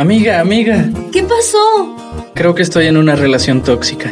Amiga, 0.00 0.40
amiga. 0.40 0.88
¿Qué 1.12 1.22
pasó? 1.24 1.94
Creo 2.32 2.54
que 2.54 2.62
estoy 2.62 2.86
en 2.86 2.96
una 2.96 3.16
relación 3.16 3.62
tóxica. 3.62 4.10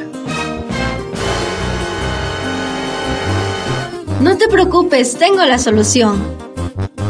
No 4.21 4.37
te 4.37 4.49
preocupes, 4.49 5.17
tengo 5.17 5.43
la 5.47 5.57
solución. 5.57 6.23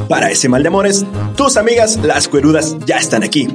Para 0.09 0.30
ese 0.30 0.49
mal 0.49 0.62
de 0.62 0.69
amores, 0.69 1.04
tus 1.37 1.56
amigas 1.56 1.96
las 2.04 2.29
cuerudas 2.29 2.77
ya 2.87 2.99
están 2.99 3.25
aquí. 3.25 3.49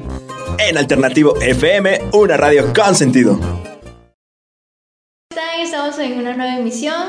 En 0.60 0.78
Alternativo 0.78 1.38
FM, 1.40 2.10
una 2.12 2.36
radio 2.36 2.74
con 2.74 2.94
sentido. 2.94 3.40
Estamos 5.58 6.00
en 6.00 6.20
una 6.20 6.36
nueva 6.36 6.58
emisión, 6.58 7.02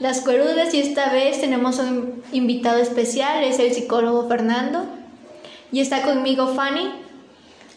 Las 0.00 0.22
Cuerudas, 0.22 0.74
y 0.74 0.80
esta 0.80 1.12
vez 1.12 1.40
tenemos 1.40 1.78
un 1.78 2.24
invitado 2.32 2.78
especial, 2.78 3.44
es 3.44 3.60
el 3.60 3.72
psicólogo 3.72 4.26
Fernando. 4.26 4.84
Y 5.70 5.78
está 5.78 6.02
conmigo 6.02 6.56
Fanny. 6.56 7.11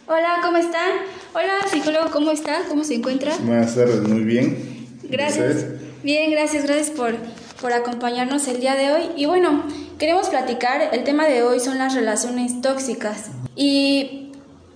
Hola, 0.07 0.37
¿cómo 0.43 0.57
están? 0.57 0.91
Hola, 1.33 1.67
psicólogo, 1.67 2.11
¿cómo 2.11 2.29
está? 2.29 2.59
¿Cómo 2.69 2.83
se 2.83 2.93
encuentra? 2.93 3.33
Buenas 3.43 3.73
tardes, 3.73 4.07
muy 4.07 4.23
bien. 4.23 4.87
Gracias. 5.01 5.65
Bien, 6.03 6.29
gracias, 6.29 6.65
gracias 6.65 6.91
por, 6.91 7.15
por 7.59 7.73
acompañarnos 7.73 8.47
el 8.47 8.59
día 8.59 8.75
de 8.75 8.91
hoy. 8.91 9.01
Y 9.17 9.25
bueno, 9.25 9.63
queremos 9.97 10.29
platicar, 10.29 10.93
el 10.93 11.03
tema 11.05 11.25
de 11.25 11.41
hoy 11.41 11.59
son 11.59 11.79
las 11.79 11.95
relaciones 11.95 12.61
tóxicas. 12.61 13.31
¿Y 13.55 14.31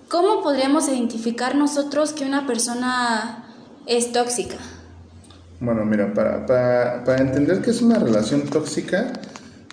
cómo 0.08 0.42
podríamos 0.42 0.88
identificar 0.88 1.54
nosotros 1.54 2.12
que 2.12 2.24
una 2.24 2.48
persona 2.48 3.44
es 3.86 4.10
tóxica? 4.10 4.56
Bueno, 5.60 5.84
mira, 5.84 6.12
para, 6.12 6.44
para, 6.44 7.04
para 7.04 7.22
entender 7.22 7.62
que 7.62 7.70
es 7.70 7.82
una 7.82 8.00
relación 8.00 8.48
tóxica, 8.48 9.12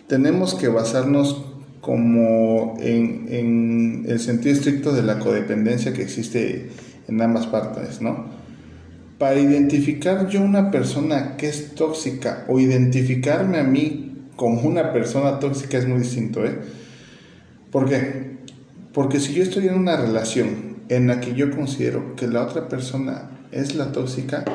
tenemos 0.06 0.54
que 0.54 0.68
basarnos 0.68 1.47
como 1.82 2.76
en, 2.80 4.06
el 4.08 4.20
sentido 4.20 4.56
estricto 4.56 4.94
de 4.94 5.04
la 5.04 5.20
codependencia 5.20 5.94
que 5.94 6.02
existe 6.02 6.70
en 7.08 7.22
ambas 7.22 7.48
partes, 7.48 8.02
¿no? 8.02 8.26
Para 9.18 9.40
identificar 9.40 10.28
yo 10.28 10.42
una 10.42 10.70
persona 10.70 11.38
que 11.38 11.50
es 11.50 11.74
tóxica 11.76 12.46
o 12.48 12.60
identificarme 12.60 13.60
a 13.60 13.64
mí 13.64 14.28
como 14.36 14.62
una 14.62 14.94
persona 14.94 15.40
tóxica 15.40 15.78
es 15.78 15.88
muy 15.88 16.00
distinto, 16.00 16.46
¿eh? 16.46 16.60
¿Por 17.72 17.90
qué? 17.90 18.38
Porque 18.94 19.20
si 19.20 19.34
yo 19.34 19.44
estoy 19.44 19.68
en 19.68 19.76
una 19.76 19.98
relación 19.98 20.78
en 20.90 21.08
la 21.08 21.20
que 21.20 21.34
yo 21.34 21.52
considero 21.52 22.16
que 22.16 22.28
la 22.28 22.44
otra 22.44 22.68
persona 22.68 23.32
es 23.52 23.76
la 23.76 23.92
tóxica, 23.92 24.46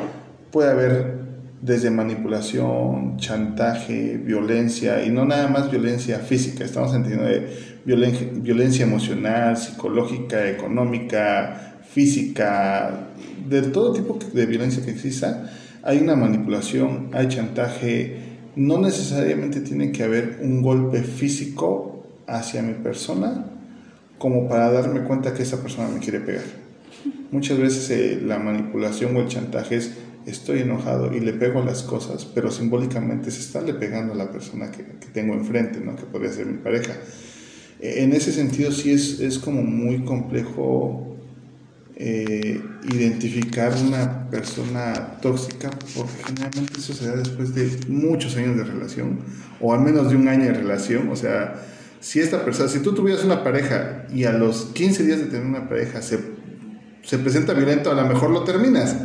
puede 0.51 0.70
haber 0.70 1.22
desde 1.62 1.91
manipulación, 1.91 3.16
chantaje, 3.18 4.18
violencia, 4.18 5.05
y 5.05 5.10
no 5.10 5.24
nada 5.24 5.46
más 5.46 5.70
violencia 5.70 6.18
física, 6.18 6.64
estamos 6.64 6.92
entendiendo 6.92 7.24
de 7.24 7.72
violencia, 7.84 8.84
emocional, 8.84 9.56
psicológica, 9.56 10.50
económica, 10.50 11.78
física, 11.88 13.06
de 13.48 13.62
todo 13.62 13.92
tipo 13.92 14.18
de 14.33 14.44
violencia 14.44 14.84
que 14.84 14.90
exista, 14.90 15.52
hay 15.84 15.98
una 15.98 16.16
manipulación, 16.16 17.10
hay 17.12 17.28
chantaje, 17.28 18.16
no 18.56 18.78
necesariamente 18.78 19.60
tiene 19.60 19.92
que 19.92 20.02
haber 20.02 20.40
un 20.42 20.62
golpe 20.62 21.02
físico 21.02 22.05
hacia 22.27 22.62
mi 22.62 22.74
persona 22.74 23.46
como 24.18 24.48
para 24.48 24.70
darme 24.72 25.02
cuenta 25.02 25.33
que 25.33 25.44
esa 25.44 25.62
persona 25.62 25.88
me 25.88 26.00
quiere 26.00 26.20
pegar. 26.20 26.44
Muchas 27.30 27.58
veces 27.58 27.90
eh, 27.90 28.20
la 28.22 28.38
manipulación 28.38 29.16
o 29.16 29.20
el 29.20 29.28
chantaje 29.28 29.77
es 29.77 29.92
estoy 30.27 30.61
enojado 30.61 31.15
y 31.15 31.20
le 31.20 31.33
pego 31.33 31.62
las 31.62 31.83
cosas, 31.83 32.25
pero 32.25 32.51
simbólicamente 32.51 33.31
se 33.31 33.41
está 33.41 33.61
le 33.61 33.75
pegando 33.75 34.15
a 34.15 34.17
la 34.17 34.31
persona 34.31 34.70
que, 34.70 34.84
que 34.84 35.09
tengo 35.12 35.34
enfrente, 35.34 35.81
¿no? 35.81 35.97
que 35.97 36.05
podría 36.05 36.33
ser 36.33 36.47
mi 36.47 36.59
pareja. 36.59 36.95
E, 37.81 38.05
en 38.05 38.12
ese 38.12 38.33
sentido 38.33 38.70
sí 38.73 38.92
es, 38.92 39.20
es 39.20 39.39
como 39.39 39.62
muy 39.62 40.05
complejo 40.05 41.17
eh, 41.97 42.61
identificar 42.92 43.73
una 43.87 44.29
persona 44.31 45.19
tóxica, 45.20 45.70
porque 45.95 46.25
generalmente 46.27 46.79
eso 46.79 46.95
se 46.95 47.07
da 47.07 47.17
después 47.17 47.55
de 47.55 47.70
muchos 47.89 48.36
años 48.36 48.57
de 48.57 48.64
relación, 48.64 49.20
o 49.61 49.73
al 49.73 49.80
menos 49.80 50.11
de 50.11 50.17
un 50.17 50.27
año 50.29 50.45
de 50.45 50.55
relación, 50.55 51.08
o 51.11 51.17
sea, 51.17 51.63
si 52.01 52.19
esta 52.19 52.45
persona, 52.45 52.69
si 52.69 52.80
tú 52.80 52.95
tuvieras 52.95 53.25
una 53.25 53.45
pareja 53.45 54.07
y 54.13 54.25
a 54.25 54.33
los 54.33 54.70
15 54.75 55.05
días 55.05 55.19
de 55.20 55.27
tener 55.27 55.46
una 55.46 55.69
pareja 55.69 56.02
se, 56.02 56.19
se 57.02 57.19
presenta 57.19 57.52
violento, 57.52 57.92
a 57.92 57.95
lo 57.95 58.05
mejor 58.07 58.30
lo 58.30 58.42
terminas 58.42 58.96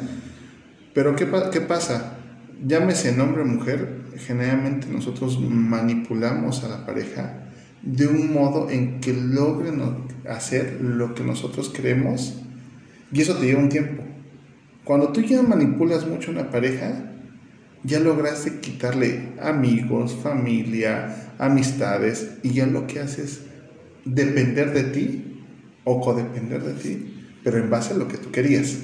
pero 0.98 1.16
¿qué, 1.16 1.28
¿qué, 1.52 1.62
pasa? 1.62 2.18
Llámese 2.66 3.12
hombre 3.22 3.44
o 3.44 3.46
mujer, 3.46 4.00
generalmente 4.18 4.88
nosotros 4.88 5.40
manipulamos 5.40 6.64
a 6.64 6.70
la 6.70 6.88
pareja 6.88 7.52
de 7.84 8.08
un 8.08 8.34
modo 8.34 8.72
en 8.72 9.00
que 9.00 9.14
logren 9.14 9.80
hacer 10.28 10.80
lo 10.82 11.14
que 11.14 11.24
nosotros 11.24 11.70
queremos 11.70 12.42
y 13.12 13.22
eso 13.22 13.36
te 13.36 13.46
lleva 13.46 13.60
un 13.60 13.70
tiempo. 13.70 14.02
Cuando 14.84 15.10
tú 15.10 15.22
ya 15.22 15.44
manipulas 15.44 16.08
mucho 16.08 16.32
a 16.32 16.34
una 16.34 16.50
pareja, 16.50 17.12
ya 17.84 18.00
lograste 18.00 18.60
quitarle 18.60 19.34
amigos, 19.40 20.18
familia, 20.24 21.34
amistades 21.38 22.38
y 22.42 22.54
ya 22.54 22.66
lo 22.66 22.88
que 22.88 23.02
haces 23.02 23.24
es 23.24 23.42
depender 24.04 24.74
de 24.74 24.84
ti 24.86 25.44
o 25.84 26.02
codepender 26.02 26.64
de 26.64 26.74
ti, 26.74 27.14
pero 27.44 27.60
en 27.60 27.70
base 27.70 27.94
a 27.94 27.98
lo 27.98 28.08
que 28.08 28.18
tú 28.18 28.32
querías. 28.32 28.76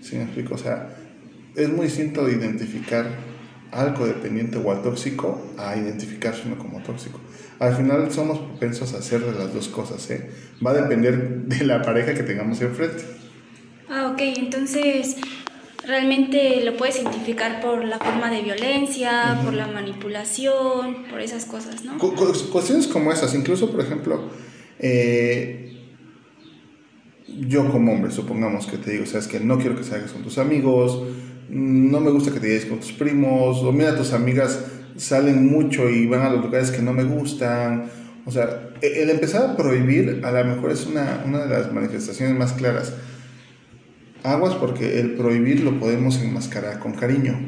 ¿Sí 0.00 0.16
me 0.16 0.22
explico? 0.22 0.54
O 0.54 0.58
sea, 0.58 1.01
es 1.54 1.68
muy 1.68 1.86
distinto 1.86 2.28
identificar 2.28 3.06
al 3.70 3.94
codependiente 3.94 4.58
o 4.58 4.70
al 4.70 4.82
tóxico 4.82 5.40
a 5.56 5.76
identificarse 5.76 6.42
uno 6.46 6.58
como 6.58 6.82
tóxico. 6.82 7.20
Al 7.58 7.74
final 7.74 8.10
somos 8.12 8.38
propensos 8.38 8.92
a 8.94 8.98
hacer 8.98 9.20
de 9.24 9.32
las 9.32 9.54
dos 9.54 9.68
cosas, 9.68 10.10
¿eh? 10.10 10.30
Va 10.64 10.72
a 10.72 10.74
depender 10.74 11.42
de 11.46 11.64
la 11.64 11.80
pareja 11.82 12.14
que 12.14 12.22
tengamos 12.22 12.60
enfrente. 12.60 13.02
Ah, 13.88 14.10
ok, 14.12 14.20
entonces 14.36 15.16
realmente 15.86 16.62
lo 16.64 16.76
puedes 16.76 17.00
identificar 17.00 17.60
por 17.60 17.84
la 17.84 17.98
forma 17.98 18.30
de 18.30 18.42
violencia, 18.42 19.40
por 19.44 19.54
la 19.54 19.66
manipulación, 19.66 21.04
por 21.10 21.20
esas 21.20 21.46
cosas, 21.46 21.84
¿no? 21.84 21.98
Cu 21.98 22.14
cuestiones 22.52 22.86
como 22.86 23.10
esas, 23.10 23.34
incluso 23.34 23.70
por 23.70 23.80
ejemplo, 23.80 24.30
eh, 24.78 25.62
yo 27.26 27.70
como 27.70 27.92
hombre, 27.92 28.10
supongamos 28.10 28.66
que 28.66 28.76
te 28.76 28.92
digo, 28.92 29.06
sabes 29.06 29.28
que 29.28 29.40
no 29.40 29.58
quiero 29.58 29.76
que 29.76 29.84
salgas 29.84 30.12
con 30.12 30.22
tus 30.22 30.38
amigos, 30.38 31.02
no 31.52 32.00
me 32.00 32.10
gusta 32.10 32.32
que 32.32 32.40
te 32.40 32.46
lleves 32.48 32.64
con 32.64 32.80
tus 32.80 32.92
primos, 32.92 33.58
o 33.62 33.72
mira, 33.72 33.94
tus 33.94 34.14
amigas 34.14 34.58
salen 34.96 35.46
mucho 35.46 35.90
y 35.90 36.06
van 36.06 36.22
a 36.22 36.30
los 36.30 36.42
lugares 36.42 36.70
que 36.70 36.80
no 36.80 36.94
me 36.94 37.04
gustan. 37.04 37.90
O 38.24 38.30
sea, 38.30 38.70
e, 38.80 39.02
el 39.02 39.10
empezar 39.10 39.50
a 39.50 39.56
prohibir 39.56 40.22
a 40.24 40.30
lo 40.32 40.44
mejor 40.44 40.70
es 40.70 40.86
una, 40.86 41.22
una 41.26 41.44
de 41.44 41.50
las 41.50 41.70
manifestaciones 41.70 42.38
más 42.38 42.54
claras. 42.54 42.94
Aguas 44.22 44.54
porque 44.54 44.98
el 44.98 45.12
prohibir 45.12 45.62
lo 45.62 45.78
podemos 45.78 46.22
enmascarar 46.22 46.78
con 46.78 46.92
cariño, 46.92 47.38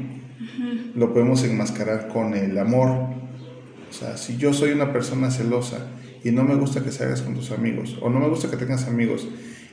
lo 0.94 1.15
podemos 1.15 1.42
enmascarar 1.44 2.09
con 2.09 2.34
el 2.34 2.59
amor. 2.59 2.88
O 3.88 3.92
sea, 3.92 4.19
si 4.19 4.36
yo 4.36 4.53
soy 4.53 4.72
una 4.72 4.92
persona 4.92 5.31
celosa 5.31 5.86
y 6.22 6.31
no 6.31 6.44
me 6.44 6.56
gusta 6.56 6.82
que 6.82 6.92
salgas 6.92 7.22
con 7.22 7.34
tus 7.34 7.53
amigos, 7.53 7.97
o 8.03 8.10
no 8.10 8.21
me 8.21 8.28
gusta 8.28 8.50
que 8.50 8.59
tengas 8.59 8.86
amigos, 8.86 9.28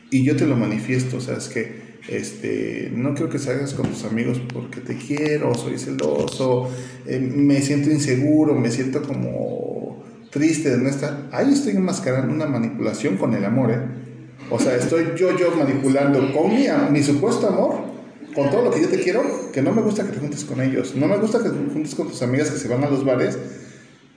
y 0.09 0.24
yo 0.24 0.38
te 0.38 0.46
lo 0.46 0.56
manifiesto, 0.56 1.18
o 1.18 1.22
sea, 1.22 1.36
es 1.36 1.50
que 1.50 1.91
este, 2.07 2.91
no 2.94 3.13
quiero 3.13 3.29
que 3.29 3.39
salgas 3.39 3.73
con 3.73 3.88
tus 3.88 4.03
amigos 4.06 4.41
porque 4.53 4.81
te 4.81 4.95
quiero, 4.95 5.53
soy 5.53 5.78
celoso, 5.78 6.69
eh, 7.06 7.19
me 7.19 7.62
siento 7.62 7.91
inseguro, 7.91 8.56
me 8.56 8.72
siento 8.72 9.03
como 9.03 10.03
triste 10.31 10.72
de 10.72 10.78
no 10.78 10.89
estar. 10.89 11.29
Ahí 11.31 11.53
estoy 11.53 11.75
enmascarando 11.75 12.34
una 12.34 12.47
manipulación 12.47 13.17
con 13.17 13.34
el 13.35 13.45
amor, 13.45 13.72
¿eh? 13.72 13.79
O 14.50 14.59
sea, 14.59 14.75
estoy 14.75 15.12
yo, 15.16 15.38
yo 15.38 15.56
manipulando 15.56 16.34
con 16.34 16.50
mi, 16.50 16.66
mi 16.91 17.03
supuesto 17.03 17.47
amor, 17.47 17.75
con 18.33 18.50
todo 18.50 18.63
lo 18.63 18.72
que 18.72 18.81
yo 18.81 18.89
te 18.89 19.00
quiero, 19.00 19.51
que 19.51 19.62
no 19.62 19.72
me 19.72 19.81
gusta 19.81 20.03
que 20.06 20.12
te 20.12 20.19
juntes 20.19 20.44
con 20.44 20.59
ellos, 20.59 20.95
no 20.95 21.07
me 21.07 21.18
gusta 21.18 21.44
que 21.44 21.50
te 21.50 21.72
juntes 21.72 21.95
con 21.95 22.07
tus 22.07 22.22
amigas 22.22 22.50
que 22.50 22.57
se 22.57 22.68
van 22.68 22.83
a 22.83 22.89
los 22.89 23.06
bares, 23.06 23.38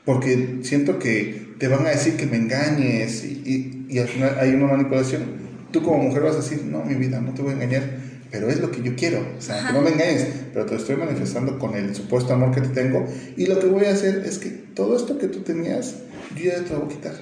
porque 0.04 0.60
siento 0.62 0.98
que 0.98 1.54
te 1.58 1.68
van 1.68 1.86
a 1.86 1.90
decir 1.90 2.16
que 2.16 2.26
me 2.26 2.36
engañes 2.36 3.24
y, 3.24 3.86
y, 3.88 3.94
y 3.94 3.98
al 3.98 4.08
final 4.08 4.36
hay 4.40 4.54
una 4.54 4.66
manipulación 4.66 5.44
tú 5.74 5.82
como 5.82 5.98
mujer 6.04 6.22
vas 6.22 6.34
a 6.34 6.36
decir, 6.36 6.62
no, 6.64 6.84
mi 6.84 6.94
vida, 6.94 7.20
no 7.20 7.34
te 7.34 7.42
voy 7.42 7.50
a 7.50 7.54
engañar, 7.54 7.82
pero 8.30 8.48
es 8.48 8.60
lo 8.60 8.70
que 8.70 8.80
yo 8.80 8.94
quiero. 8.94 9.26
O 9.36 9.42
sea, 9.42 9.66
que 9.66 9.72
no 9.72 9.80
me 9.80 9.90
engañes, 9.90 10.28
pero 10.52 10.66
te 10.66 10.76
estoy 10.76 10.94
manifestando 10.94 11.58
con 11.58 11.74
el 11.74 11.96
supuesto 11.96 12.32
amor 12.32 12.54
que 12.54 12.60
te 12.60 12.68
tengo. 12.68 13.04
Y 13.36 13.46
lo 13.46 13.58
que 13.58 13.66
voy 13.66 13.86
a 13.86 13.90
hacer 13.90 14.22
es 14.24 14.38
que 14.38 14.50
todo 14.50 14.96
esto 14.96 15.18
que 15.18 15.26
tú 15.26 15.40
tenías, 15.40 15.96
yo 16.36 16.44
ya 16.44 16.62
te 16.62 16.70
lo 16.74 16.82
voy 16.82 16.92
a 16.92 16.96
quitar. 16.96 17.14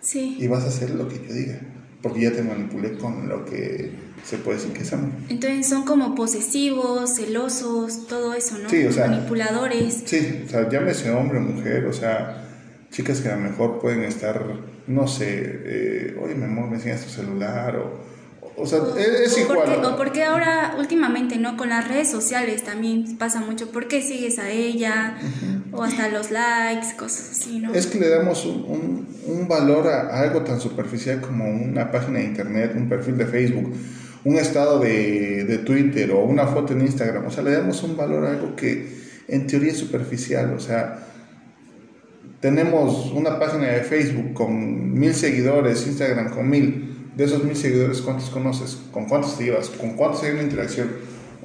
Sí. 0.00 0.38
Y 0.40 0.48
vas 0.48 0.64
a 0.64 0.68
hacer 0.68 0.90
lo 0.92 1.08
que 1.08 1.16
yo 1.28 1.34
diga, 1.34 1.60
porque 2.00 2.22
ya 2.22 2.32
te 2.32 2.42
manipulé 2.42 2.96
con 2.96 3.28
lo 3.28 3.44
que 3.44 3.90
se 4.24 4.38
puede 4.38 4.56
decir 4.56 4.72
que 4.72 4.80
es 4.80 4.92
amor. 4.94 5.10
Entonces 5.28 5.68
son 5.68 5.84
como 5.84 6.14
posesivos, 6.14 7.16
celosos, 7.16 8.06
todo 8.06 8.32
eso, 8.32 8.56
¿no? 8.56 8.70
Sí, 8.70 8.86
o 8.86 8.92
sea. 8.92 9.08
Manipuladores. 9.08 10.04
Sí, 10.06 10.44
o 10.46 10.48
sea, 10.48 10.70
llámese 10.70 11.10
hombre 11.10 11.36
o 11.36 11.42
mujer, 11.42 11.84
o 11.84 11.92
sea, 11.92 12.46
chicas 12.90 13.20
que 13.20 13.28
a 13.28 13.36
lo 13.36 13.42
mejor 13.42 13.78
pueden 13.78 14.04
estar 14.04 14.42
no 14.90 15.06
sé, 15.06 15.26
eh, 15.64 16.16
oye, 16.20 16.34
mi 16.34 16.44
amor, 16.44 16.68
me 16.68 16.76
enseñas 16.76 17.04
tu 17.04 17.10
celular 17.10 17.76
o... 17.76 18.10
O 18.56 18.66
sea, 18.66 18.80
es, 18.98 19.38
igual. 19.38 19.60
Porque, 19.64 19.86
o 19.86 19.96
porque 19.96 20.24
ahora, 20.24 20.74
últimamente, 20.78 21.38
¿no? 21.38 21.56
Con 21.56 21.70
las 21.70 21.88
redes 21.88 22.10
sociales 22.10 22.62
también 22.62 23.16
pasa 23.16 23.40
mucho. 23.40 23.70
¿Por 23.70 23.88
qué 23.88 24.02
sigues 24.02 24.38
a 24.38 24.50
ella? 24.50 25.16
o 25.72 25.82
hasta 25.82 26.08
los 26.08 26.30
likes, 26.30 26.94
cosas 26.98 27.30
así, 27.30 27.58
¿no? 27.58 27.72
Es 27.72 27.86
que 27.86 27.98
le 27.98 28.10
damos 28.10 28.44
un, 28.44 28.64
un, 28.64 29.08
un 29.26 29.48
valor 29.48 29.86
a 29.88 30.20
algo 30.20 30.42
tan 30.42 30.60
superficial 30.60 31.22
como 31.22 31.48
una 31.48 31.90
página 31.90 32.18
de 32.18 32.26
internet, 32.26 32.72
un 32.76 32.88
perfil 32.88 33.16
de 33.16 33.26
Facebook, 33.26 33.72
un 34.24 34.36
estado 34.36 34.78
de, 34.78 35.44
de, 35.44 35.58
Twitter 35.58 36.10
o 36.10 36.24
una 36.24 36.46
foto 36.46 36.74
en 36.74 36.82
Instagram. 36.82 37.26
O 37.26 37.30
sea, 37.30 37.42
le 37.42 37.52
damos 37.52 37.82
un 37.82 37.96
valor 37.96 38.26
a 38.26 38.32
algo 38.32 38.56
que 38.56 39.00
en 39.28 39.46
teoría 39.46 39.72
es 39.72 39.78
superficial. 39.78 40.52
O 40.52 40.60
sea, 40.60 41.09
tenemos 42.40 43.12
una 43.12 43.38
página 43.38 43.66
de 43.66 43.82
Facebook 43.82 44.32
con 44.32 44.92
mil 44.98 45.14
seguidores, 45.14 45.86
Instagram 45.86 46.30
con 46.30 46.48
mil. 46.48 46.86
De 47.16 47.24
esos 47.24 47.44
mil 47.44 47.56
seguidores, 47.56 48.00
¿cuántos 48.00 48.30
conoces? 48.30 48.78
¿Con 48.92 49.06
cuántos 49.06 49.36
te 49.36 49.44
llevas? 49.44 49.68
¿Con 49.68 49.94
cuántos 49.94 50.22
hay 50.22 50.32
una 50.32 50.42
interacción? 50.42 50.88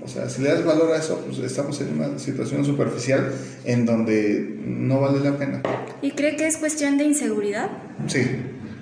O 0.03 0.07
sea, 0.07 0.29
si 0.29 0.41
le 0.43 0.49
das 0.49 0.63
valor 0.63 0.91
a 0.93 0.97
eso, 0.97 1.21
pues 1.25 1.39
estamos 1.39 1.81
en 1.81 1.99
una 1.99 2.19
situación 2.19 2.63
superficial 2.63 3.31
en 3.65 3.85
donde 3.85 4.57
no 4.63 5.01
vale 5.01 5.19
la 5.19 5.37
pena. 5.37 5.63
¿Y 6.01 6.11
cree 6.11 6.35
que 6.35 6.45
es 6.45 6.57
cuestión 6.57 6.97
de 6.97 7.05
inseguridad? 7.05 7.71
Sí. 8.07 8.19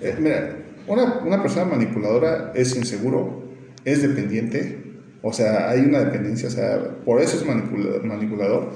Eh, 0.01 0.15
mira, 0.19 0.57
una, 0.86 1.19
una 1.19 1.42
persona 1.42 1.65
manipuladora 1.65 2.51
es 2.54 2.75
inseguro, 2.75 3.44
es 3.86 4.01
dependiente, 4.01 4.83
o 5.21 5.31
sea, 5.31 5.69
hay 5.69 5.80
una 5.80 6.00
dependencia, 6.00 6.50
o 6.50 6.51
sea, 6.51 6.98
por 7.06 7.21
eso 7.21 7.38
es 7.38 8.04
manipulador. 8.04 8.74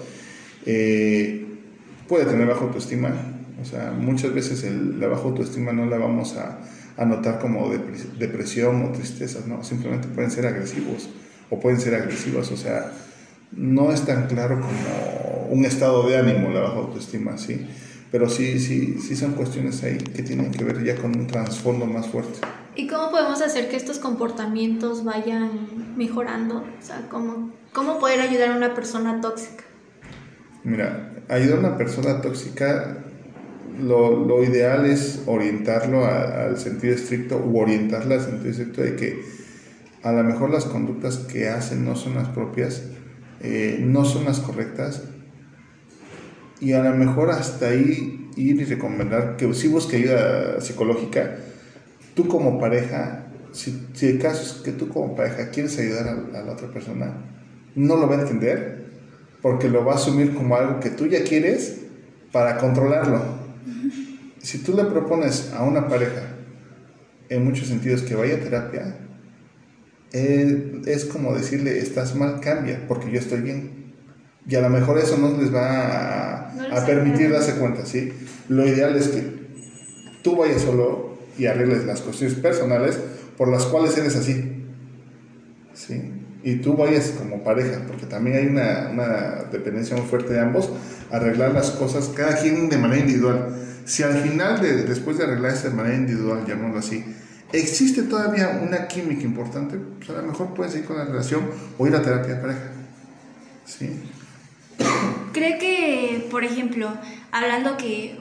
Eh, 0.65 1.46
puede 2.07 2.25
tener 2.25 2.47
baja 2.47 2.61
autoestima, 2.61 3.09
o 3.61 3.65
sea, 3.65 3.91
muchas 3.91 4.33
veces 4.33 4.63
el, 4.63 4.99
la 4.99 5.07
baja 5.07 5.23
autoestima 5.23 5.71
no 5.71 5.85
la 5.85 5.97
vamos 5.97 6.35
a, 6.37 6.59
a 6.97 7.05
notar 7.05 7.39
como 7.39 7.69
depresión 7.69 8.83
o 8.85 8.91
tristeza, 8.91 9.39
no, 9.47 9.63
simplemente 9.63 10.07
pueden 10.07 10.31
ser 10.31 10.47
agresivos 10.47 11.09
o 11.49 11.59
pueden 11.59 11.79
ser 11.79 11.95
agresivas, 11.95 12.51
o 12.51 12.57
sea, 12.57 12.91
no 13.51 13.91
es 13.91 14.05
tan 14.05 14.27
claro 14.27 14.59
como 14.59 15.47
un 15.49 15.65
estado 15.65 16.07
de 16.07 16.17
ánimo 16.17 16.49
la 16.49 16.61
baja 16.61 16.77
autoestima, 16.77 17.37
¿sí? 17.37 17.65
Pero 18.11 18.29
sí, 18.29 18.59
sí, 18.59 18.99
sí 18.99 19.15
son 19.15 19.33
cuestiones 19.33 19.83
ahí 19.83 19.97
que 19.97 20.23
tienen 20.23 20.51
que 20.51 20.63
ver 20.63 20.83
ya 20.83 20.95
con 20.95 21.17
un 21.17 21.27
trasfondo 21.27 21.85
más 21.85 22.07
fuerte. 22.07 22.39
¿Y 22.75 22.87
cómo 22.87 23.09
podemos 23.11 23.41
hacer 23.41 23.69
que 23.69 23.75
estos 23.75 23.99
comportamientos 23.99 25.03
vayan 25.03 25.95
mejorando? 25.97 26.57
O 26.57 26.85
sea, 26.85 27.07
¿cómo, 27.09 27.51
cómo 27.73 27.99
poder 27.99 28.21
ayudar 28.21 28.51
a 28.51 28.55
una 28.55 28.73
persona 28.73 29.19
tóxica? 29.19 29.63
Mira, 30.67 31.13
ayudar 31.29 31.55
a 31.55 31.59
una 31.59 31.77
persona 31.77 32.19
tóxica, 32.19 32.97
lo, 33.81 34.43
ideal 34.43 34.85
es 34.85 35.23
orientarlo 35.25 36.05
al 36.05 36.57
sentido 36.57 36.93
estricto 36.93 37.37
o 37.37 37.57
orientarla 37.57 38.15
al 38.15 38.21
sentido 38.21 38.49
estricto 38.49 38.81
de 38.81 38.97
que 38.97 39.21
a 40.03 40.11
lo 40.11 40.25
mejor 40.25 40.49
las 40.49 40.65
conductas 40.65 41.19
que 41.19 41.47
hacen 41.47 41.85
no 41.85 41.95
son 41.95 42.15
las 42.15 42.27
propias, 42.27 42.83
eh, 43.39 43.77
no 43.81 44.03
son 44.03 44.25
las 44.25 44.41
correctas, 44.41 45.03
y 46.59 46.73
a 46.73 46.83
lo 46.83 46.93
mejor 46.97 47.31
hasta 47.31 47.69
ahí 47.69 48.29
ir 48.35 48.59
y 48.59 48.65
recomendar 48.65 49.37
que 49.37 49.53
si 49.53 49.69
busque 49.69 49.95
ayuda 49.95 50.59
psicológica, 50.59 51.37
tú 52.13 52.27
como 52.27 52.59
pareja, 52.59 53.27
si, 53.53 53.87
si 53.93 54.07
el 54.07 54.19
caso 54.19 54.41
es 54.41 54.61
que 54.63 54.73
tú 54.73 54.89
como 54.89 55.15
pareja 55.15 55.49
quieres 55.49 55.79
ayudar 55.79 56.09
a, 56.09 56.39
a, 56.39 56.41
la 56.43 56.51
otra 56.51 56.67
persona, 56.67 57.13
no 57.73 57.95
lo 57.95 58.09
va 58.09 58.17
a 58.17 58.21
entender 58.23 58.76
porque 59.47 59.69
lo 59.69 59.85
va 59.85 59.93
a 59.93 59.95
asumir 59.95 60.33
como 60.33 60.57
algo 60.57 60.81
que 60.81 60.89
tú 60.89 61.07
ya 61.07 61.23
quieres 61.23 61.77
para 62.33 62.57
controlarlo. 62.57 63.21
Si 64.41 64.57
tú 64.57 64.75
le 64.75 64.83
propones 64.83 65.53
a 65.53 65.63
una 65.63 65.87
pareja, 65.87 66.35
en 67.29 67.45
muchos 67.45 67.69
sentidos, 67.69 68.01
que 68.01 68.13
vaya 68.13 68.35
a 68.35 68.39
terapia, 68.39 68.97
eh, 70.11 70.81
es 70.85 71.05
como 71.05 71.33
decirle, 71.33 71.79
estás 71.79 72.13
mal, 72.13 72.41
cambia, 72.41 72.83
porque 72.89 73.09
yo 73.09 73.19
estoy 73.19 73.39
bien. 73.39 73.93
Y 74.45 74.55
a 74.55 74.59
lo 74.59 74.69
mejor 74.69 74.97
eso 74.97 75.15
no 75.17 75.37
les 75.37 75.55
va 75.55 76.49
a, 76.49 76.53
no 76.53 76.75
a 76.75 76.85
permitir 76.85 77.31
darse 77.31 77.53
cuenta, 77.53 77.85
¿sí? 77.85 78.11
Lo 78.49 78.67
ideal 78.67 78.97
es 78.97 79.07
que 79.07 79.23
tú 80.23 80.35
vayas 80.35 80.63
solo 80.63 81.19
y 81.37 81.45
arregles 81.45 81.85
las 81.85 82.01
cuestiones 82.01 82.37
personales 82.37 82.99
por 83.37 83.47
las 83.47 83.63
cuales 83.63 83.97
eres 83.97 84.13
así, 84.17 84.65
¿sí? 85.73 86.17
Y 86.47 86.59
tú 86.59 86.77
vayas 86.77 87.09
como 87.09 87.43
pareja, 87.43 87.81
porque 87.85 88.05
también 88.05 88.37
hay 88.37 88.45
una, 88.45 88.87
una 88.89 89.07
dependencia 89.51 89.97
muy 89.97 90.05
fuerte 90.05 90.31
de 90.31 90.39
ambos, 90.39 90.69
arreglar 91.11 91.53
las 91.53 91.71
cosas, 91.71 92.07
cada 92.15 92.37
quien 92.37 92.69
de 92.69 92.77
manera 92.77 93.01
individual. 93.01 93.53
Si 93.83 94.01
al 94.01 94.15
final, 94.21 94.61
de, 94.61 94.83
después 94.83 95.17
de 95.17 95.25
arreglarse 95.25 95.67
de 95.67 95.75
manera 95.75 95.97
individual, 95.97 96.45
llamémoslo 96.47 96.79
así, 96.79 97.03
existe 97.51 98.03
todavía 98.03 98.61
una 98.65 98.87
química 98.87 99.23
importante, 99.23 99.77
pues 99.97 100.09
a 100.09 100.21
lo 100.21 100.27
mejor 100.29 100.53
puedes 100.53 100.73
ir 100.77 100.85
con 100.85 100.95
la 100.95 101.03
relación 101.03 101.41
o 101.77 101.85
ir 101.85 101.93
a 101.93 102.01
terapia 102.01 102.35
de 102.35 102.41
pareja. 102.41 102.71
¿Sí? 103.65 103.99
¿Cree 105.33 105.57
que, 105.57 106.29
por 106.31 106.45
ejemplo, 106.45 106.93
hablando 107.29 107.75
que 107.75 108.17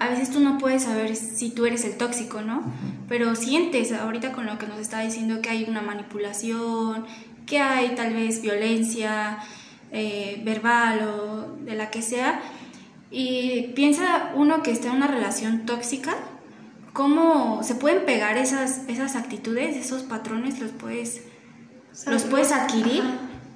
a 0.00 0.08
veces 0.08 0.30
tú 0.30 0.40
no 0.40 0.58
puedes 0.58 0.82
saber 0.82 1.14
si 1.14 1.50
tú 1.50 1.66
eres 1.66 1.84
el 1.84 1.92
tóxico, 1.92 2.42
¿no? 2.42 2.58
Uh 2.58 2.62
-huh. 2.62 3.06
Pero 3.08 3.36
sientes 3.36 3.92
ahorita 3.92 4.32
con 4.32 4.44
lo 4.44 4.58
que 4.58 4.66
nos 4.66 4.80
está 4.80 5.02
diciendo 5.02 5.40
que 5.40 5.50
hay 5.50 5.66
una 5.68 5.82
manipulación, 5.82 7.06
que 7.46 7.58
hay 7.58 7.94
tal 7.94 8.14
vez 8.14 8.42
violencia 8.42 9.38
eh, 9.92 10.40
verbal 10.44 11.08
o 11.08 11.56
de 11.64 11.74
la 11.74 11.90
que 11.90 12.02
sea, 12.02 12.40
y 13.10 13.72
piensa 13.74 14.32
uno 14.34 14.62
que 14.62 14.72
está 14.72 14.88
en 14.88 14.96
una 14.96 15.06
relación 15.06 15.66
tóxica, 15.66 16.16
¿cómo 16.92 17.62
se 17.62 17.76
pueden 17.76 18.04
pegar 18.04 18.36
esas, 18.36 18.88
esas 18.88 19.14
actitudes, 19.14 19.76
esos 19.76 20.02
patrones? 20.02 20.58
¿Los 20.58 20.72
puedes, 20.72 21.22
los 22.06 22.24
puedes 22.24 22.50
adquirir? 22.50 23.04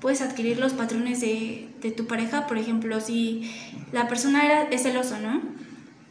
Puedes 0.00 0.22
adquirir 0.22 0.58
los 0.58 0.74
patrones 0.74 1.20
de, 1.20 1.68
de, 1.80 1.90
tu 1.90 2.06
pareja, 2.06 2.46
por 2.46 2.56
ejemplo, 2.56 3.00
si 3.00 3.50
la 3.90 4.06
persona 4.06 4.44
era, 4.44 4.62
es 4.64 4.84
celoso, 4.84 5.18
¿no? 5.18 5.42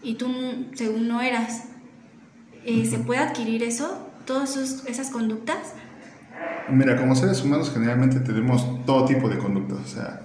Y 0.03 0.15
tú, 0.15 0.27
según 0.73 1.07
no 1.07 1.21
eras, 1.21 1.69
eh, 2.65 2.85
¿se 2.85 2.99
puede 2.99 3.21
adquirir 3.21 3.63
eso? 3.63 4.09
¿Todas 4.25 4.57
esas 4.57 5.09
conductas? 5.09 5.73
Mira, 6.69 6.97
como 6.97 7.15
seres 7.15 7.43
humanos 7.43 7.71
generalmente 7.73 8.19
tenemos 8.19 8.85
todo 8.85 9.05
tipo 9.05 9.29
de 9.29 9.37
conductas, 9.37 9.79
o 9.79 9.87
sea, 9.87 10.21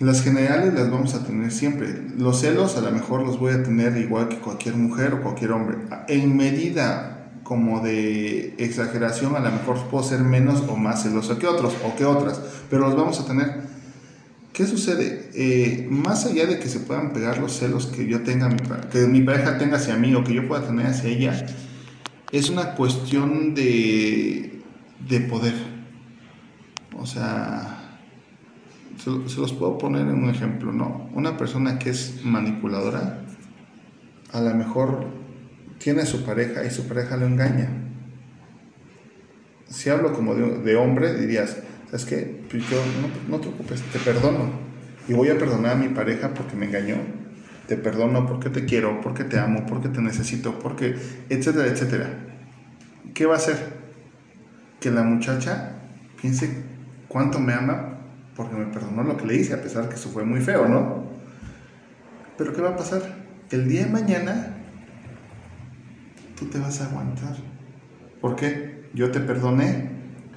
las 0.00 0.22
generales 0.22 0.74
las 0.74 0.90
vamos 0.90 1.14
a 1.14 1.24
tener 1.24 1.52
siempre. 1.52 1.94
Los 2.18 2.40
celos 2.40 2.76
a 2.76 2.80
lo 2.80 2.90
mejor 2.90 3.22
los 3.22 3.38
voy 3.38 3.52
a 3.52 3.62
tener 3.62 3.96
igual 3.96 4.28
que 4.28 4.38
cualquier 4.38 4.76
mujer 4.76 5.14
o 5.14 5.22
cualquier 5.22 5.52
hombre. 5.52 5.78
En 6.08 6.36
medida 6.36 7.30
como 7.44 7.80
de 7.80 8.54
exageración, 8.58 9.36
a 9.36 9.40
lo 9.40 9.50
mejor 9.52 9.78
puedo 9.88 10.02
ser 10.02 10.20
menos 10.20 10.62
o 10.68 10.76
más 10.76 11.04
celoso 11.04 11.38
que 11.38 11.46
otros 11.46 11.74
o 11.84 11.94
que 11.94 12.04
otras, 12.04 12.40
pero 12.68 12.82
los 12.82 12.96
vamos 12.96 13.20
a 13.20 13.26
tener. 13.26 13.62
¿Qué 14.52 14.66
sucede? 14.66 15.30
Eh, 15.34 15.86
más 15.90 16.26
allá 16.26 16.46
de 16.46 16.58
que 16.58 16.68
se 16.68 16.80
puedan 16.80 17.12
pegar 17.12 17.38
los 17.38 17.58
celos 17.58 17.86
que 17.86 18.06
yo 18.06 18.22
tenga, 18.22 18.48
que 18.90 19.06
mi 19.06 19.20
pareja 19.22 19.58
tenga 19.58 19.76
hacia 19.76 19.96
mí 19.96 20.14
o 20.14 20.24
que 20.24 20.34
yo 20.34 20.46
pueda 20.48 20.66
tener 20.66 20.86
hacia 20.86 21.10
ella, 21.10 21.46
es 22.38 22.50
una 22.50 22.74
cuestión 22.74 23.54
de, 23.54 24.60
de 25.08 25.20
poder. 25.20 25.54
O 26.98 27.06
sea, 27.06 28.00
se, 28.98 29.40
los 29.40 29.52
puedo 29.52 29.78
poner 29.78 30.02
en 30.02 30.24
un 30.24 30.30
ejemplo, 30.30 30.72
¿no? 30.72 31.08
Una 31.14 31.36
persona 31.36 31.78
que 31.78 31.90
es 31.90 32.24
manipuladora, 32.24 33.24
a 34.32 34.40
lo 34.40 34.52
mejor 34.54 35.06
tiene 35.78 36.02
a 36.02 36.06
su 36.06 36.24
pareja 36.24 36.64
y 36.64 36.70
su 36.70 36.88
pareja 36.88 37.16
lo 37.16 37.26
engaña. 37.26 37.70
Si 39.68 39.88
hablo 39.90 40.12
como 40.12 40.34
de, 40.34 40.58
de 40.58 40.76
hombre, 40.76 41.16
dirías, 41.16 41.58
¿sabes 41.86 42.04
qué? 42.04 42.44
Pues 42.50 42.68
yo, 42.68 42.78
no, 43.00 43.36
no 43.36 43.40
te 43.40 43.48
preocupes, 43.48 43.80
te 43.92 44.00
perdono. 44.00 44.50
Y 45.06 45.12
voy 45.12 45.28
a 45.28 45.38
perdonar 45.38 45.72
a 45.72 45.76
mi 45.76 45.88
pareja 45.88 46.34
porque 46.34 46.56
me 46.56 46.66
engañó. 46.66 46.96
Te 47.68 47.76
perdono 47.76 48.26
porque 48.26 48.50
te 48.50 48.64
quiero, 48.64 49.00
porque 49.00 49.24
te 49.24 49.38
amo, 49.38 49.64
porque 49.66 49.88
te 49.88 50.00
necesito, 50.02 50.58
porque, 50.58 50.96
etcétera, 51.28 51.66
etcétera. 51.66 52.10
¿Qué 53.14 53.26
va 53.26 53.34
a 53.34 53.38
hacer? 53.38 53.56
Que 54.80 54.90
la 54.90 55.02
muchacha 55.02 55.76
piense 56.20 56.64
cuánto 57.08 57.38
me 57.38 57.54
ama 57.54 57.94
porque 58.36 58.56
me 58.56 58.66
perdonó 58.66 59.02
lo 59.04 59.16
que 59.16 59.26
le 59.26 59.36
hice, 59.36 59.54
a 59.54 59.62
pesar 59.62 59.88
que 59.88 59.94
eso 59.94 60.10
fue 60.10 60.24
muy 60.24 60.40
feo, 60.40 60.68
¿no? 60.68 61.04
Pero 62.36 62.52
¿qué 62.52 62.60
va 62.60 62.70
a 62.70 62.76
pasar? 62.76 63.02
El 63.50 63.68
día 63.68 63.84
de 63.84 63.90
mañana 63.90 64.56
tú 66.36 66.46
te 66.46 66.58
vas 66.58 66.80
a 66.80 66.86
aguantar. 66.86 67.36
¿Por 68.20 68.34
qué? 68.34 68.88
Yo 68.94 69.10
te 69.10 69.20
perdoné. 69.20 69.90